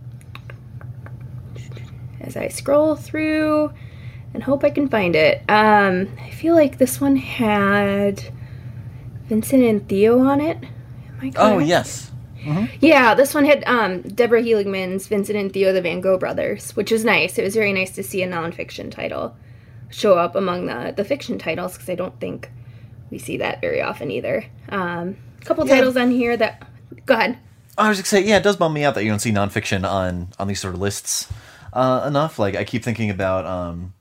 [2.21, 3.73] as I scroll through
[4.33, 5.43] and hope I can find it.
[5.49, 8.33] Um, I feel like this one had
[9.29, 10.59] Vincent and Theo on it.
[10.63, 11.39] Am I correct?
[11.39, 12.11] Oh yes,
[12.81, 16.91] Yeah, this one had um, Deborah Heiligman's Vincent and Theo the Van Gogh brothers, which
[16.91, 17.39] was nice.
[17.39, 19.37] It was very nice to see a nonfiction title
[19.91, 22.51] show up among the, the fiction titles because I don't think
[23.11, 24.45] we see that very often either.
[24.69, 25.77] Um, a couple Yeah.
[25.77, 26.63] titles on here that.
[27.07, 27.39] Go ahead.
[27.79, 29.89] I was gonna say, yeah, it does bum me out that you don't see nonfiction
[29.89, 31.29] on on these sort of lists
[31.73, 32.39] uh, enough.
[32.39, 33.95] Like I keep thinking about um,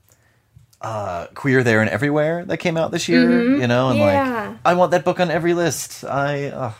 [0.80, 4.48] uh, Queer There and Everywhere that came out this year, you know, and Yeah.
[4.50, 6.04] like I want that book on every list.
[6.04, 6.72] I uh,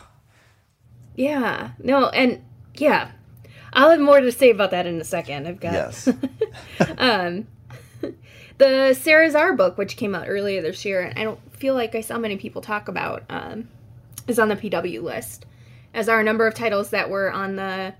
[1.15, 1.71] Yeah.
[1.79, 2.41] No, and
[2.75, 3.11] yeah.
[3.73, 5.47] I'll have more to say about that in a second.
[5.47, 5.71] I've got.
[5.73, 6.05] yes,
[8.57, 11.93] the Sarah Czar book, which came out earlier this year, and I don't feel like
[11.93, 13.69] I saw many people talk about um,
[14.27, 15.45] is on the PW list,
[15.93, 17.93] as are a number of titles that were on the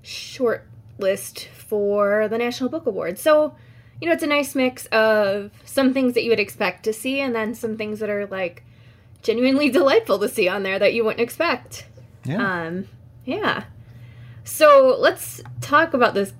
[0.00, 0.66] short
[0.98, 3.18] list for the National Book Award.
[3.18, 3.54] So,
[4.00, 7.20] you know, it's a nice mix of some things that you would expect to see
[7.20, 8.64] and then some things that are like
[9.22, 11.86] genuinely delightful to see on there that you wouldn't expect.
[12.24, 12.64] Yeah.
[12.64, 12.88] Um,
[13.26, 13.64] yeah.
[14.44, 16.32] So let's talk about this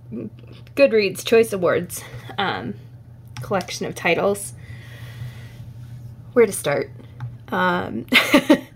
[0.75, 2.03] Goodreads Choice Awards
[2.39, 2.75] um,
[3.43, 4.55] collection of titles.
[6.35, 6.91] Where to start?
[7.49, 8.07] Um,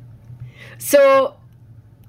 [0.79, 1.37] so,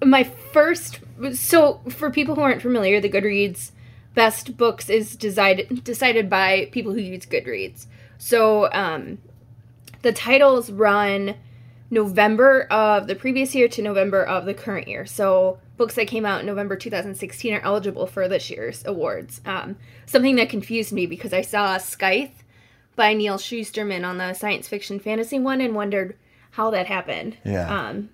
[0.04, 1.00] my first.
[1.34, 3.72] So, for people who aren't familiar, the Goodreads
[4.16, 7.88] best books is decided decided by people who use Goodreads.
[8.18, 9.18] So, um,
[10.02, 11.36] the titles run
[11.92, 15.06] November of the previous year to November of the current year.
[15.06, 19.42] So books that came out in November 2016 are eligible for this year's awards.
[19.46, 22.44] Um, something that confused me because I saw Scythe
[23.00, 26.18] by Neal Shusterman on the science fiction fantasy one and wondered
[26.52, 27.38] how that happened.
[27.46, 27.74] Yeah.
[27.74, 28.10] Um,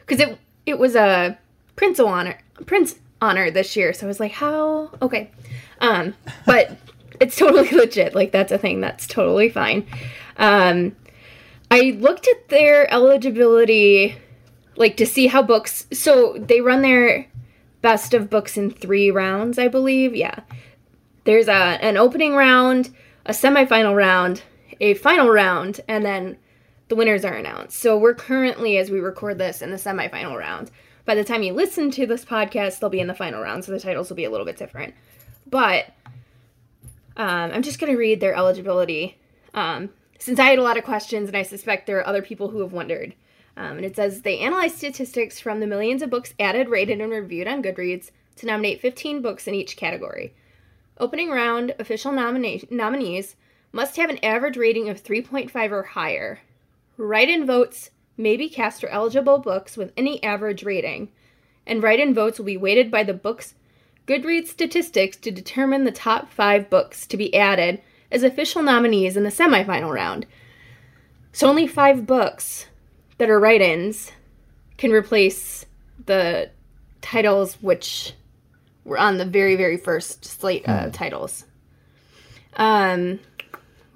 [0.00, 1.38] because it it was a
[1.74, 4.90] Printz of honor Printz honor this year, so I was like, how?
[5.00, 5.30] Okay.
[5.80, 6.12] Um,
[6.44, 6.76] but
[7.20, 8.14] it's totally legit.
[8.14, 8.82] Like that's a thing.
[8.82, 9.86] That's totally fine.
[10.36, 10.94] Um
[11.70, 14.16] I looked at their eligibility,
[14.76, 15.86] like to see how books.
[15.94, 17.26] So they run their
[17.80, 20.14] best of books in three rounds, I believe.
[20.14, 20.40] Yeah,
[21.24, 22.94] there's a an opening round,
[23.26, 24.42] a semifinal round,
[24.80, 26.36] a final round, and then
[26.88, 27.78] the winners are announced.
[27.78, 30.70] So we're currently, as we record this, in the semifinal round.
[31.04, 33.72] By the time you listen to this podcast, they'll be in the final round, so
[33.72, 34.94] the titles will be a little bit different.
[35.46, 35.86] But
[37.16, 39.18] um, I'm just gonna read their eligibility.
[39.52, 42.48] Um, since I had a lot of questions, and I suspect there are other people
[42.48, 43.14] who have wondered.
[43.56, 47.12] Um, and it says they analyze statistics from the millions of books added, rated, and
[47.12, 50.34] reviewed on Goodreads to nominate 15 books in each category.
[50.98, 53.36] Opening round official nomina- nominees
[53.72, 56.40] must have an average rating of 3.5 or higher.
[56.96, 61.08] Write in votes may be cast for eligible books with any average rating,
[61.66, 63.54] and write in votes will be weighted by the book's
[64.06, 67.80] Goodreads statistics to determine the top five books to be added
[68.12, 70.26] as official nominees in the semifinal round.
[71.32, 72.66] So only five books
[73.16, 74.12] that are write ins
[74.76, 75.64] can replace
[76.04, 76.50] the
[77.00, 78.12] titles which
[78.84, 81.44] were on the very, very first slate of titles.
[82.56, 83.20] Um,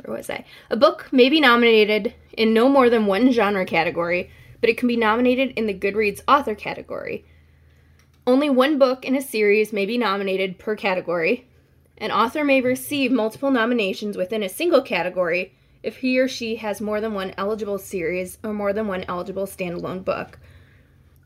[0.02, 0.44] where was I?
[0.70, 4.88] A book may be nominated in no more than one genre category, but it can
[4.88, 7.24] be nominated in the Goodreads author category.
[8.26, 11.48] Only one book in a series may be nominated per category,
[12.00, 16.80] an author may receive multiple nominations within a single category if he or she has
[16.80, 20.38] more than one eligible series or more than one eligible standalone book.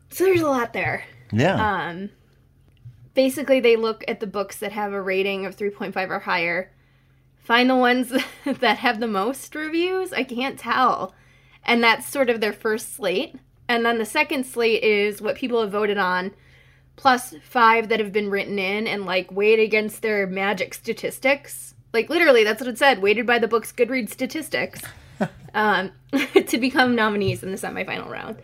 [0.09, 1.05] So there's a lot there.
[1.31, 1.55] Yeah.
[1.55, 2.09] Um,
[3.13, 6.71] basically, they look at the books that have a rating of 3.5 or higher,
[7.37, 8.13] find the ones
[8.45, 10.13] that have the most reviews.
[10.13, 11.13] I can't tell.
[11.65, 13.35] And that's sort of their first slate.
[13.67, 16.31] And then the second slate is what people have voted on
[16.95, 21.73] plus five that have been written in and like weighed against their magic statistics.
[21.91, 23.01] Like literally, that's what it said.
[23.01, 24.81] Weighted by the book's Goodreads statistics
[25.53, 25.91] um,
[26.47, 28.37] to become nominees in the semifinal round,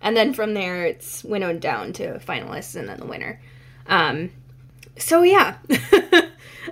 [0.00, 3.40] and then from there it's winnowed down to finalists and then the winner.
[3.88, 4.30] Um,
[4.98, 5.56] so yeah,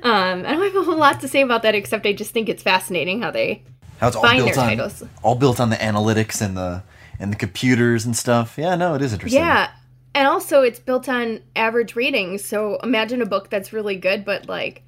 [0.02, 2.48] um, I don't have a whole lot to say about that except I just think
[2.48, 3.62] it's fascinating how they
[4.00, 5.02] How it's all find built their on titles.
[5.22, 6.82] all built on the analytics and the
[7.18, 8.56] and the computers and stuff.
[8.58, 9.40] Yeah, no, it is interesting.
[9.42, 9.70] Yeah.
[10.16, 12.44] And also it's built on average ratings.
[12.44, 14.82] So imagine a book that's really good but like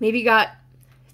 [0.00, 0.48] maybe got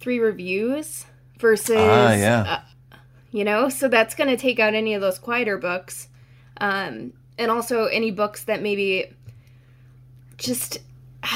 [0.01, 1.05] 3 reviews
[1.39, 2.61] versus Ah, yeah.
[2.93, 2.97] uh,
[3.33, 6.09] you know, so that's going to take out any of those quieter books.
[6.59, 9.13] Um and also any books that maybe
[10.39, 10.79] just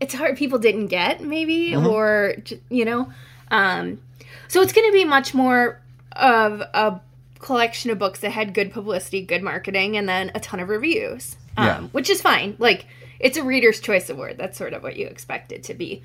[0.00, 1.86] it's hard people didn't get maybe Mm-hmm.
[1.86, 2.34] or
[2.70, 3.12] you know?
[3.50, 4.00] Um
[4.48, 5.80] so it's going to be much more
[6.12, 7.00] of a
[7.40, 11.36] collection of books that had good publicity good marketing and then a ton of reviews.
[11.56, 11.80] Um, Yeah.
[11.92, 12.56] which is fine.
[12.58, 12.86] Like
[13.18, 14.36] it's a reader's choice award.
[14.38, 16.02] That's sort of what you expect it to be.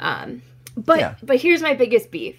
[0.00, 0.42] Um
[0.76, 1.14] but Yeah.
[1.22, 2.36] but here's my biggest beef.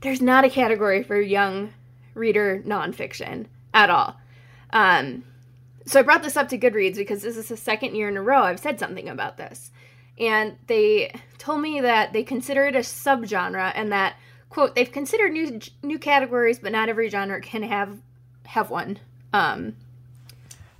[0.00, 1.72] There's not a category for young
[2.14, 4.16] reader nonfiction at all.
[4.70, 5.24] Um
[5.86, 8.22] so I brought this up to Goodreads because this is the second year in a
[8.22, 9.70] row I've said something about this.
[10.18, 14.16] And they told me that they consider it a subgenre and that
[14.50, 17.98] quote they've considered new new categories but not every genre can have
[18.46, 18.98] have one.
[19.32, 19.76] Um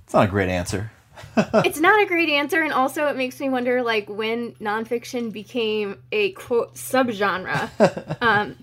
[0.03, 0.91] It's not a great answer.
[1.37, 5.97] it's not a great answer and also it makes me wonder like when nonfiction became
[6.11, 7.69] a quote subgenre.
[8.21, 8.55] um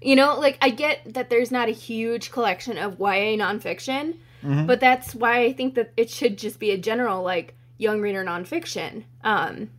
[0.00, 4.80] you know, like I get that there's not a huge collection of YA nonfiction, but
[4.80, 9.04] that's why I think that it should just be a general like young reader nonfiction.
[9.22, 9.70] Um,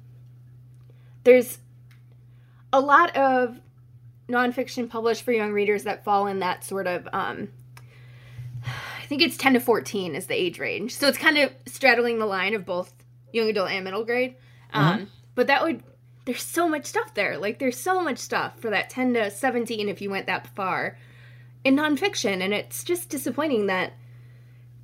[1.24, 1.58] there's
[2.72, 3.60] a lot of
[4.30, 7.50] nonfiction published for young readers that fall in that sort of um,
[8.66, 10.96] I think it's 10 to 14 is the age range.
[10.96, 12.94] So it's kind of straddling the line of both
[13.32, 14.36] young adult and middle grade.
[14.72, 14.86] Um,
[15.36, 15.84] But that would,
[16.26, 17.38] there's so much stuff there.
[17.38, 20.98] Like, there's so much stuff for that 10 to 17 if you went that far
[21.64, 22.42] in nonfiction.
[22.42, 23.94] And it's just disappointing that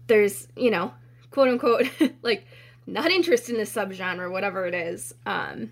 [0.10, 0.92] there's, you know,
[1.32, 1.90] quote unquote,
[2.22, 2.46] like,
[2.86, 5.14] not interested in this subgenre, whatever it is.
[5.26, 5.72] Um,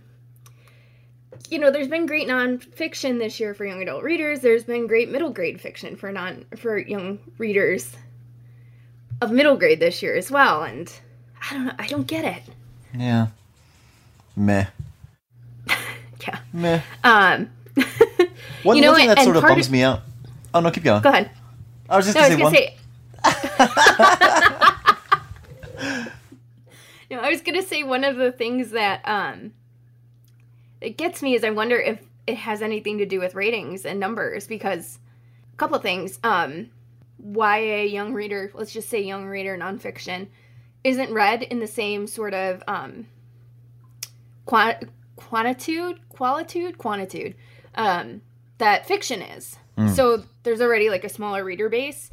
[1.49, 4.39] you know, there's been great nonfiction this year for young adult readers.
[4.39, 7.91] There's been great middle grade fiction for non for young readers
[9.21, 10.63] of middle grade this year as well.
[10.63, 10.91] And
[11.49, 12.43] I don't know, I don't get it.
[12.97, 13.27] Yeah.
[14.35, 14.65] Meh.
[16.27, 16.39] Yeah.
[16.51, 16.81] Meh.
[17.05, 17.49] Um,
[18.63, 20.01] One, You know, one thing that sort of bums of- me out.
[20.53, 21.01] Oh no, keep going.
[21.01, 21.29] go ahead.
[21.89, 22.53] I was just No, gonna was say gonna one.
[22.53, 22.76] say.
[27.09, 29.53] no, I was gonna say one of the things that um,
[30.81, 33.99] it gets me is I wonder if it has anything to do with ratings and
[33.99, 34.99] numbers because
[35.53, 36.19] a couple of things.
[36.23, 36.71] Um,
[37.17, 40.27] why a young reader, let's just say young reader nonfiction,
[40.83, 43.07] isn't read in the same sort of um,
[44.45, 44.79] qua-
[45.17, 47.33] quantitude, qualitude, quantitude
[47.75, 48.21] um,
[48.59, 49.57] that fiction is.
[49.95, 52.09] So there's already like a smaller reader base.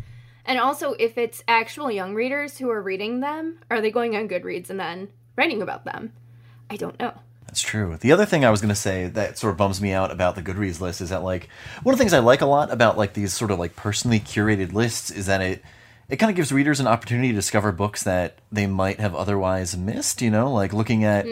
[0.46, 4.28] And also, if it's actual young readers who are reading them, are they going on
[4.28, 6.12] Goodreads and then writing about them?
[6.68, 7.14] I don't know.
[7.46, 7.96] That's true.
[7.98, 10.34] The other thing I was going to say that sort of bums me out about
[10.34, 11.48] the Goodreads list is that like
[11.82, 14.18] one of the things I like a lot about like these sort of like personally
[14.18, 15.62] curated lists is that it
[16.08, 19.76] it kind of gives readers an opportunity to discover books that they might have otherwise
[19.76, 20.20] missed.
[20.20, 21.26] You know, like looking at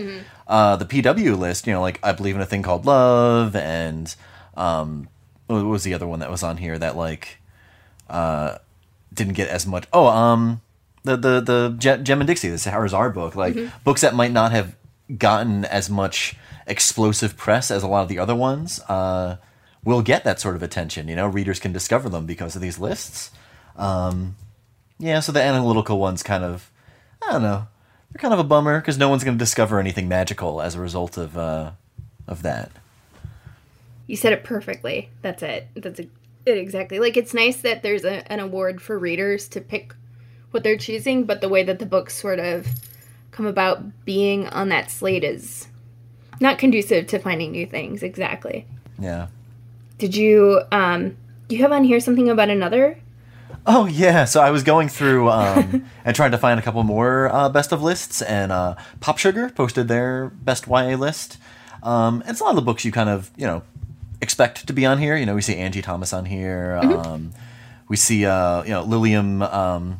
[0.46, 1.66] uh, the PW list.
[1.66, 4.14] You know, like I believe in a thing called love, and
[4.56, 5.08] um,
[5.48, 7.38] what was the other one that was on here that like
[8.08, 8.58] uh,
[9.12, 9.86] didn't get as much?
[9.92, 10.60] Oh, um,
[11.04, 14.32] the the the Je- Gem and Dixie, the Sara Zarr book, like books that might
[14.32, 14.76] not have
[15.18, 16.36] gotten as much
[16.66, 19.36] explosive press as a lot of the other ones uh,
[19.84, 21.08] will get that sort of attention.
[21.08, 23.30] You know, readers can discover them because of these lists.
[23.76, 24.36] Um,
[24.98, 26.70] yeah, so the analytical ones kind of,
[27.26, 27.66] I don't know,
[28.12, 30.80] they're kind of a bummer because no one's going to discover anything magical as a
[30.80, 31.72] result of uh,
[32.28, 32.70] of that.
[34.06, 35.10] You said it perfectly.
[35.22, 35.68] That's it.
[35.74, 36.06] That's a,
[36.46, 36.98] it exactly.
[36.98, 39.94] Like it's nice that there's a, an award for readers to pick
[40.50, 42.66] what they're choosing, but the way that the books sort of
[43.30, 45.68] come about being on that slate is
[46.40, 48.02] not conducive to finding new things.
[48.02, 48.66] Exactly.
[48.98, 49.28] Yeah.
[49.98, 51.16] Did you um
[51.48, 52.98] do you have on here something about another?
[53.66, 57.32] Oh yeah, so I was going through um, and trying to find a couple more
[57.32, 61.38] uh, best of lists, and uh, Pop Sugar posted their best YA list.
[61.82, 63.62] Um, and it's a lot of the books you kind of you know
[64.22, 65.16] expect to be on here.
[65.16, 66.80] You know, we see Angie Thomas on here.
[66.82, 67.32] Um,
[67.88, 69.42] we see uh, you know Lilliam.
[69.42, 69.98] Um,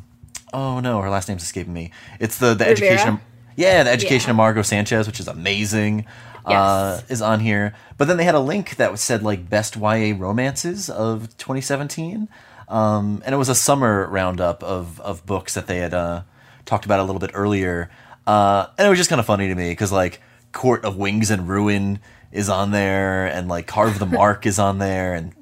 [0.55, 1.91] oh no, her last name's escaping me.
[2.21, 2.71] It's the the Rivera?
[2.89, 3.09] education.
[3.15, 3.21] Of,
[3.57, 4.33] yeah, the education Yeah.
[4.33, 6.07] of Margot Sanchez, which is amazing.
[6.45, 10.13] Uh, is on here, but then they had a link that said like best YA
[10.19, 12.29] romances of 2017,
[12.69, 16.23] um, and it was a summer roundup of of books that they had uh,
[16.65, 17.91] talked about a little bit earlier,
[18.27, 20.21] uh, and it was just kind of funny to me because like
[20.51, 22.01] Court of Wings and Ruin
[22.33, 25.33] is on there, and like Carve the Mark is on there, and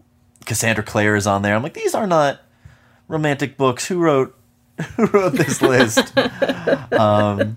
[0.45, 1.55] Cassandra Clare is on there.
[1.55, 2.41] I'm like, these are not
[3.09, 3.86] romantic books.
[3.86, 4.36] Who wrote
[4.97, 6.16] who wrote this list?
[6.93, 7.57] um,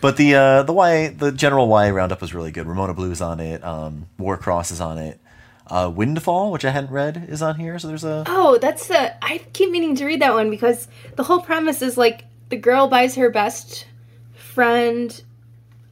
[0.00, 2.66] but the uh, the YA, the general YA roundup was really good.
[2.66, 3.64] Ramona Blue's on it.
[3.64, 5.20] Um, Warcross is on it.
[5.66, 7.78] Uh, Windfall, which I hadn't read, is on here.
[7.78, 11.22] So there's a Oh, that's the I keep meaning to read that one because the
[11.22, 13.86] whole premise is like the girl buys her best
[14.34, 15.22] friend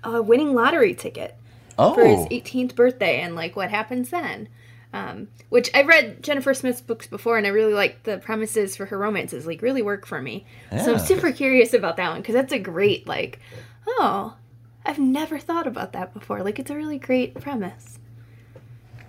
[0.05, 1.36] a winning lottery ticket.
[1.78, 4.48] Oh for his 18th birthday and like what happens then
[4.92, 8.86] um, which i've read jennifer smith's books before and i really like the premises for
[8.86, 12.34] her romances like really work for me so i'm super curious about that one because
[12.34, 13.40] that's a great like
[13.86, 14.36] oh
[14.84, 17.98] i've never thought about that before like it's a really great premise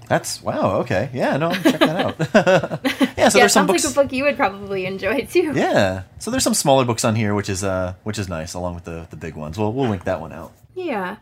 [0.07, 0.79] that's wow.
[0.81, 2.15] Okay, yeah, no, I'm check that out.
[3.17, 3.85] yeah, so yeah there's some sounds books.
[3.85, 7.15] like a book you would probably enjoy too yeah, so there's some smaller books on
[7.15, 9.57] here, which is uh, which is nice, along with the the big ones.
[9.57, 10.51] We'll we'll link that one out.
[10.75, 11.17] Yeah.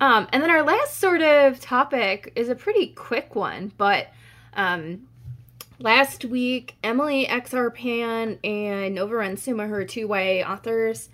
[0.00, 4.08] Um, and then our last sort of topic is a pretty quick one, but
[4.54, 5.08] um,
[5.78, 11.08] last week, Emily XR Pan and Nova Ren Suma, her two YA authors,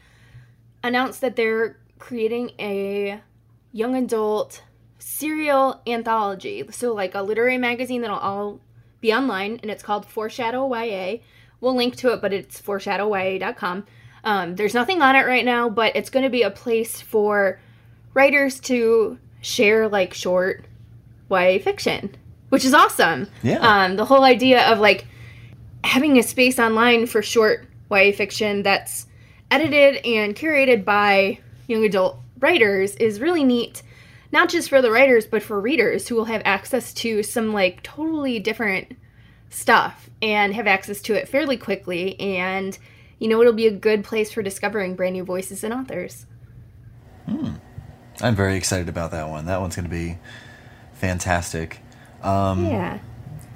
[0.83, 3.21] announced that they're creating a
[3.73, 4.63] young adult
[4.99, 6.65] serial anthology.
[6.71, 8.61] So, like a literary magazine that'll all
[9.01, 11.19] be online, and it's called Foreshadow YA.
[11.61, 13.87] We'll link to it, but it's foreshadowya.com.
[14.25, 17.61] Um, there's nothing on it right now, but it's going to be a place for
[18.15, 20.65] writers to share like short
[21.31, 22.15] YA fiction,
[22.51, 23.29] which is awesome.
[23.43, 23.59] Yeah.
[23.59, 25.07] Um, the whole idea of like
[25.85, 29.07] having a space online for short YA fiction that's
[29.51, 33.83] edited and curated by young adult writers is really neat.
[34.33, 37.83] Not just for the writers, but for readers who will have access to some like
[37.83, 38.97] totally different
[39.51, 42.79] stuff and have access to it fairly quickly and
[43.19, 46.27] you know, it'll be a good place for discovering brand new voices and authors.
[48.23, 49.47] I'm very excited about that one.
[49.47, 50.19] That one's going to be
[50.95, 51.81] fantastic.
[52.23, 52.99] Um, Yeah.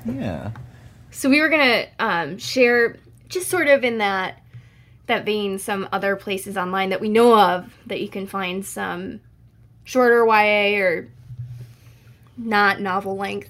[0.05, 0.51] yeah.
[1.11, 2.97] So we were gonna um, share
[3.29, 4.43] just sort of in that
[5.07, 9.21] that vein some other places online that we know of that you can find some
[9.85, 11.09] shorter YA or
[12.37, 13.49] not novel length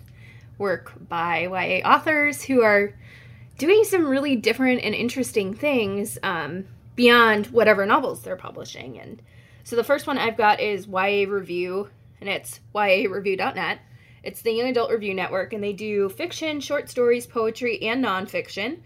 [0.58, 2.92] work by YA authors who are
[3.58, 9.00] doing some really different and interesting things um, beyond whatever novels they're publishing.
[9.00, 9.20] And
[9.66, 11.90] so the first one I've got is YA Review,
[12.20, 13.80] and it's yareview.net.
[14.22, 18.78] It's the Young Adult Review Network, and they do fiction, short stories, poetry, and nonfiction.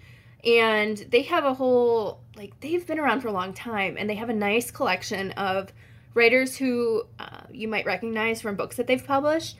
[0.42, 4.14] And they have a whole, like, they've been around for a long time, and they
[4.14, 5.70] have a nice collection of
[6.14, 9.58] writers who uh, you might recognize from books that they've published.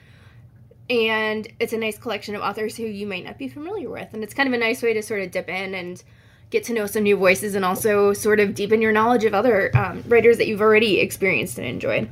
[0.89, 4.14] And it's a nice collection of authors who you might not be familiar with.
[4.14, 6.03] And it's kind of a nice way to sort of dip in and
[6.51, 9.74] get to know some new voices and also sort of deepen your knowledge of other
[9.76, 12.09] um, writers that you've already experienced and enjoyed.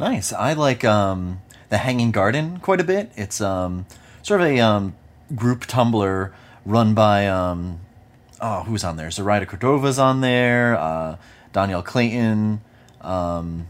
[0.00, 0.32] Nice.
[0.32, 3.12] I like um, the Hanging Garden quite a bit.
[3.14, 3.86] It's um,
[4.22, 4.96] sort of a um,
[5.34, 6.32] group Tumblr
[6.64, 7.80] run by um,
[8.40, 9.10] oh, who's on there?
[9.10, 10.76] Zoraida Cordova's on there.
[10.78, 11.16] Uh,
[11.52, 12.60] Dhonielle Clayton.
[13.00, 13.68] Um,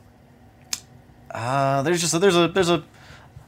[1.31, 2.85] uh, there's just there's a there's a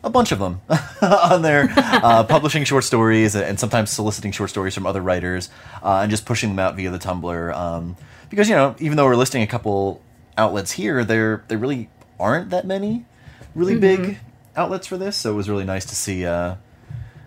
[0.05, 0.61] a bunch of them
[1.03, 5.51] on there, uh, publishing short stories and sometimes soliciting short stories from other writers
[5.83, 7.55] uh, and just pushing them out via the Tumblr.
[7.55, 7.97] Um,
[8.31, 10.03] because you know, even though we're listing a couple
[10.37, 11.89] outlets here, there there really
[12.21, 13.07] aren't that many
[13.55, 14.19] really big
[14.57, 15.17] outlets for this.
[15.17, 16.57] So it was really nice to see uh,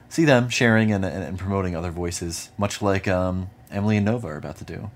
[0.09, 4.27] see them sharing and, and, and promoting other voices, much like um, Emily and Nova
[4.27, 4.89] are about to do.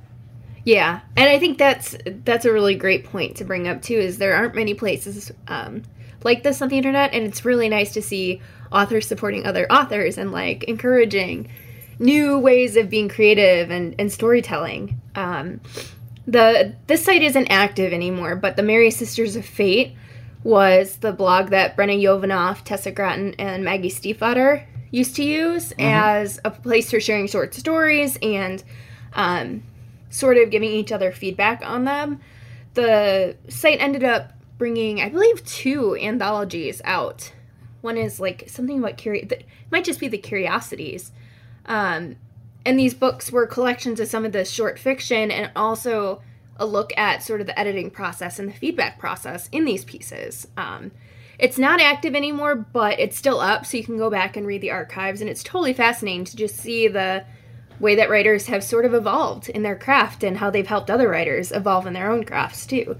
[0.64, 3.96] Yeah, and I think that's that's a really great point to bring up too.
[3.96, 5.84] Is there aren't many places um,
[6.24, 8.42] like this on the internet, and it's really nice to see
[8.72, 11.50] authors supporting other authors and like encouraging
[12.00, 15.00] new ways of being creative and, and storytelling.
[15.16, 15.62] Um,
[16.28, 19.96] the this site isn't active anymore, but the Merry Sisters of Fate
[20.44, 26.40] was the blog that Brenna Yovanoff, Tessa Gratton, and Maggie Stiefvater used to use as
[26.44, 28.64] a place for sharing short stories and
[29.14, 29.64] um,
[30.10, 32.20] sort of giving each other feedback on them.
[32.74, 37.34] The site ended up bringing, I believe, two anthologies out.
[37.82, 39.32] One is like something about curious.
[39.32, 41.12] It might just be the Curiosities.
[41.66, 42.18] Um,
[42.64, 46.22] and these books were collections of some of the short fiction and also
[46.58, 50.48] a look at sort of the editing process and the feedback process in these pieces.
[50.56, 50.92] Um,
[51.40, 54.62] it's not active anymore, but it's still up, so you can go back and read
[54.62, 57.26] the archives, and it's totally fascinating to just see the
[57.80, 61.10] way that writers have sort of evolved in their craft and how they've helped other
[61.10, 62.96] writers evolve in their own crafts too.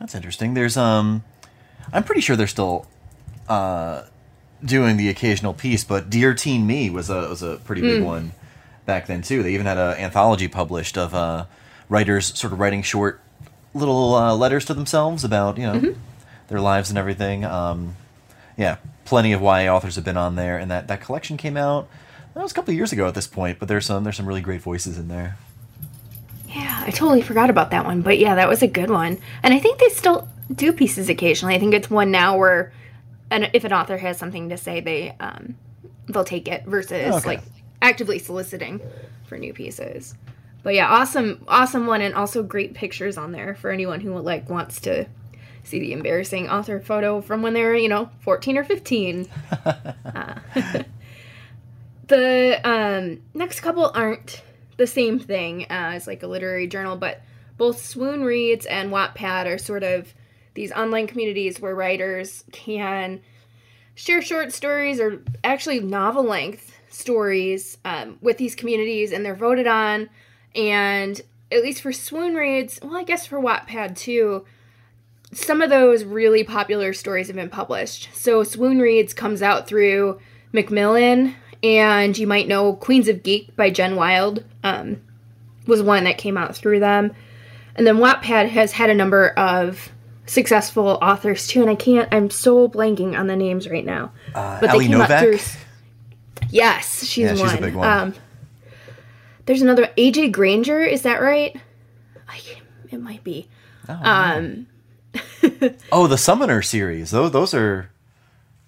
[0.00, 0.54] That's interesting.
[0.54, 1.22] There's um,
[1.92, 2.86] I'm pretty sure they're still
[3.48, 4.04] uh,
[4.64, 8.32] doing the occasional piece, but Dear Teen Me was a was a pretty big one
[8.86, 9.42] back then too.
[9.42, 11.44] They even had an anthology published of uh,
[11.88, 13.20] writers sort of writing short
[13.74, 15.94] little uh, letters to themselves about you know
[16.48, 17.44] their lives and everything.
[17.44, 17.94] Um,
[18.56, 21.88] yeah, plenty of YA authors have been on there, and that that collection came out.
[22.34, 24.26] That was a couple of years ago at this point, but there's some there's some
[24.26, 25.36] really great voices in there.
[26.80, 29.18] I totally forgot about that one, but yeah, that was a good one.
[29.42, 31.54] And I think they still do pieces occasionally.
[31.54, 32.72] I think it's one now where,
[33.30, 35.56] and if an author has something to say, they um,
[36.08, 37.28] they'll take it versus Okay.
[37.28, 37.42] like
[37.82, 38.80] actively soliciting
[39.26, 40.14] for new pieces.
[40.62, 44.48] But yeah, awesome, awesome one, and also great pictures on there for anyone who like
[44.50, 45.06] wants to
[45.62, 49.28] see the embarrassing author photo from when they were, you know, fourteen or fifteen.
[50.12, 50.34] Uh,
[52.08, 54.42] the um, next couple aren't
[54.80, 57.20] the same thing as like a literary journal, but
[57.58, 60.14] both Swoon Reads and Wattpad are sort of
[60.54, 63.20] these online communities where writers can
[63.94, 69.66] share short stories or actually novel length stories um, with these communities, and they're voted
[69.66, 70.08] on.
[70.56, 71.20] And
[71.52, 74.46] at least for Swoon Reads, well, I guess for Wattpad too,
[75.30, 78.08] some of those really popular stories have been published.
[78.14, 80.18] So Swoon Reads comes out through
[80.54, 85.00] Macmillan, and you might know Queens of Geek by Jen Wilde um,
[85.66, 87.12] was one that came out through them.
[87.76, 89.90] And then Wattpad has had a number of
[90.26, 94.12] successful authors too, and I can't, I'm so blanking on the names right now.
[94.34, 95.40] Uh, But Ellie Novak.
[96.50, 97.58] Yes, she's Yeah, she's one.
[97.58, 97.88] a big one.
[97.88, 98.14] Um,
[99.46, 100.80] there's another AJ Granger.
[100.80, 101.56] Is that right?
[102.28, 102.40] I,
[102.90, 103.48] it might be.
[103.88, 104.66] Um,
[105.92, 107.10] Oh, the Summoner series.
[107.10, 107.90] Those those are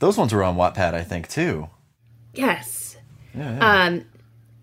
[0.00, 1.68] those ones were on Wattpad, I think too.
[2.34, 2.71] yes.
[3.34, 3.84] Yeah, yeah.
[3.84, 4.04] Um,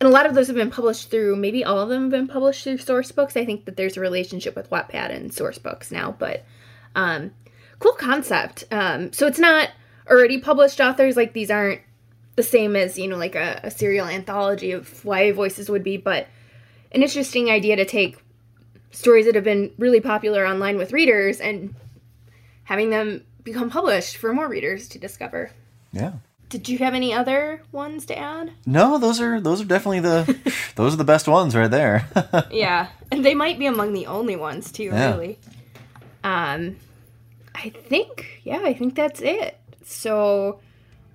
[0.02, 1.36] and a lot of those have been published through.
[1.36, 3.36] Maybe all of them have been published through Sourcebooks.
[3.36, 6.46] I think that there's a relationship with Wattpad and Sourcebooks now, but
[6.96, 7.32] um,
[7.80, 8.64] cool concept.
[8.72, 9.70] Um, so it's not
[10.10, 11.18] already published authors.
[11.18, 11.82] Like these aren't
[12.36, 15.98] the same as you know like a, a serial anthology of YA voices would be,
[15.98, 16.28] but
[16.94, 18.18] an interesting idea to take
[18.92, 21.76] stories that have been really popular online with readers and
[22.64, 25.52] having them become published for more readers to discover.
[25.92, 26.14] Yeah.
[26.50, 28.52] Did you have any other ones to add?
[28.66, 32.08] No, those are those are definitely the those are the best ones right there.
[32.52, 34.86] yeah, and they might be among the only ones too.
[34.86, 35.12] Yeah.
[35.12, 35.38] Really.
[36.24, 36.78] Um,
[37.54, 39.60] I think yeah, I think that's it.
[39.86, 40.60] So,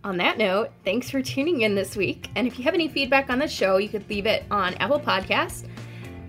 [0.05, 2.29] on that note, thanks for tuning in this week.
[2.37, 5.01] And if you have any feedback on the show, you could leave it on Apple
[5.01, 5.69] Podcast.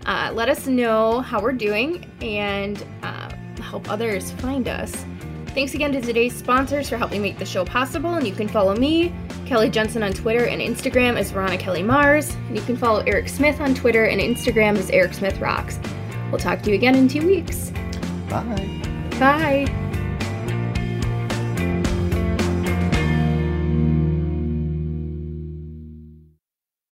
[0.05, 3.31] Uh, let us know how we're doing and uh,
[3.61, 5.05] help others find us.
[5.55, 8.15] Thanks again to today's sponsors for helping make the show possible.
[8.15, 12.35] And you can follow me, Kelly Jensen, on Twitter and Instagram as Veronica Kelly Mars.
[12.47, 15.79] And you can follow Eric Smith on Twitter and Instagram as Eric Smith Rocks.
[16.29, 17.71] We'll talk to you again in two weeks.
[18.29, 18.81] Bye.
[19.17, 19.84] Bye.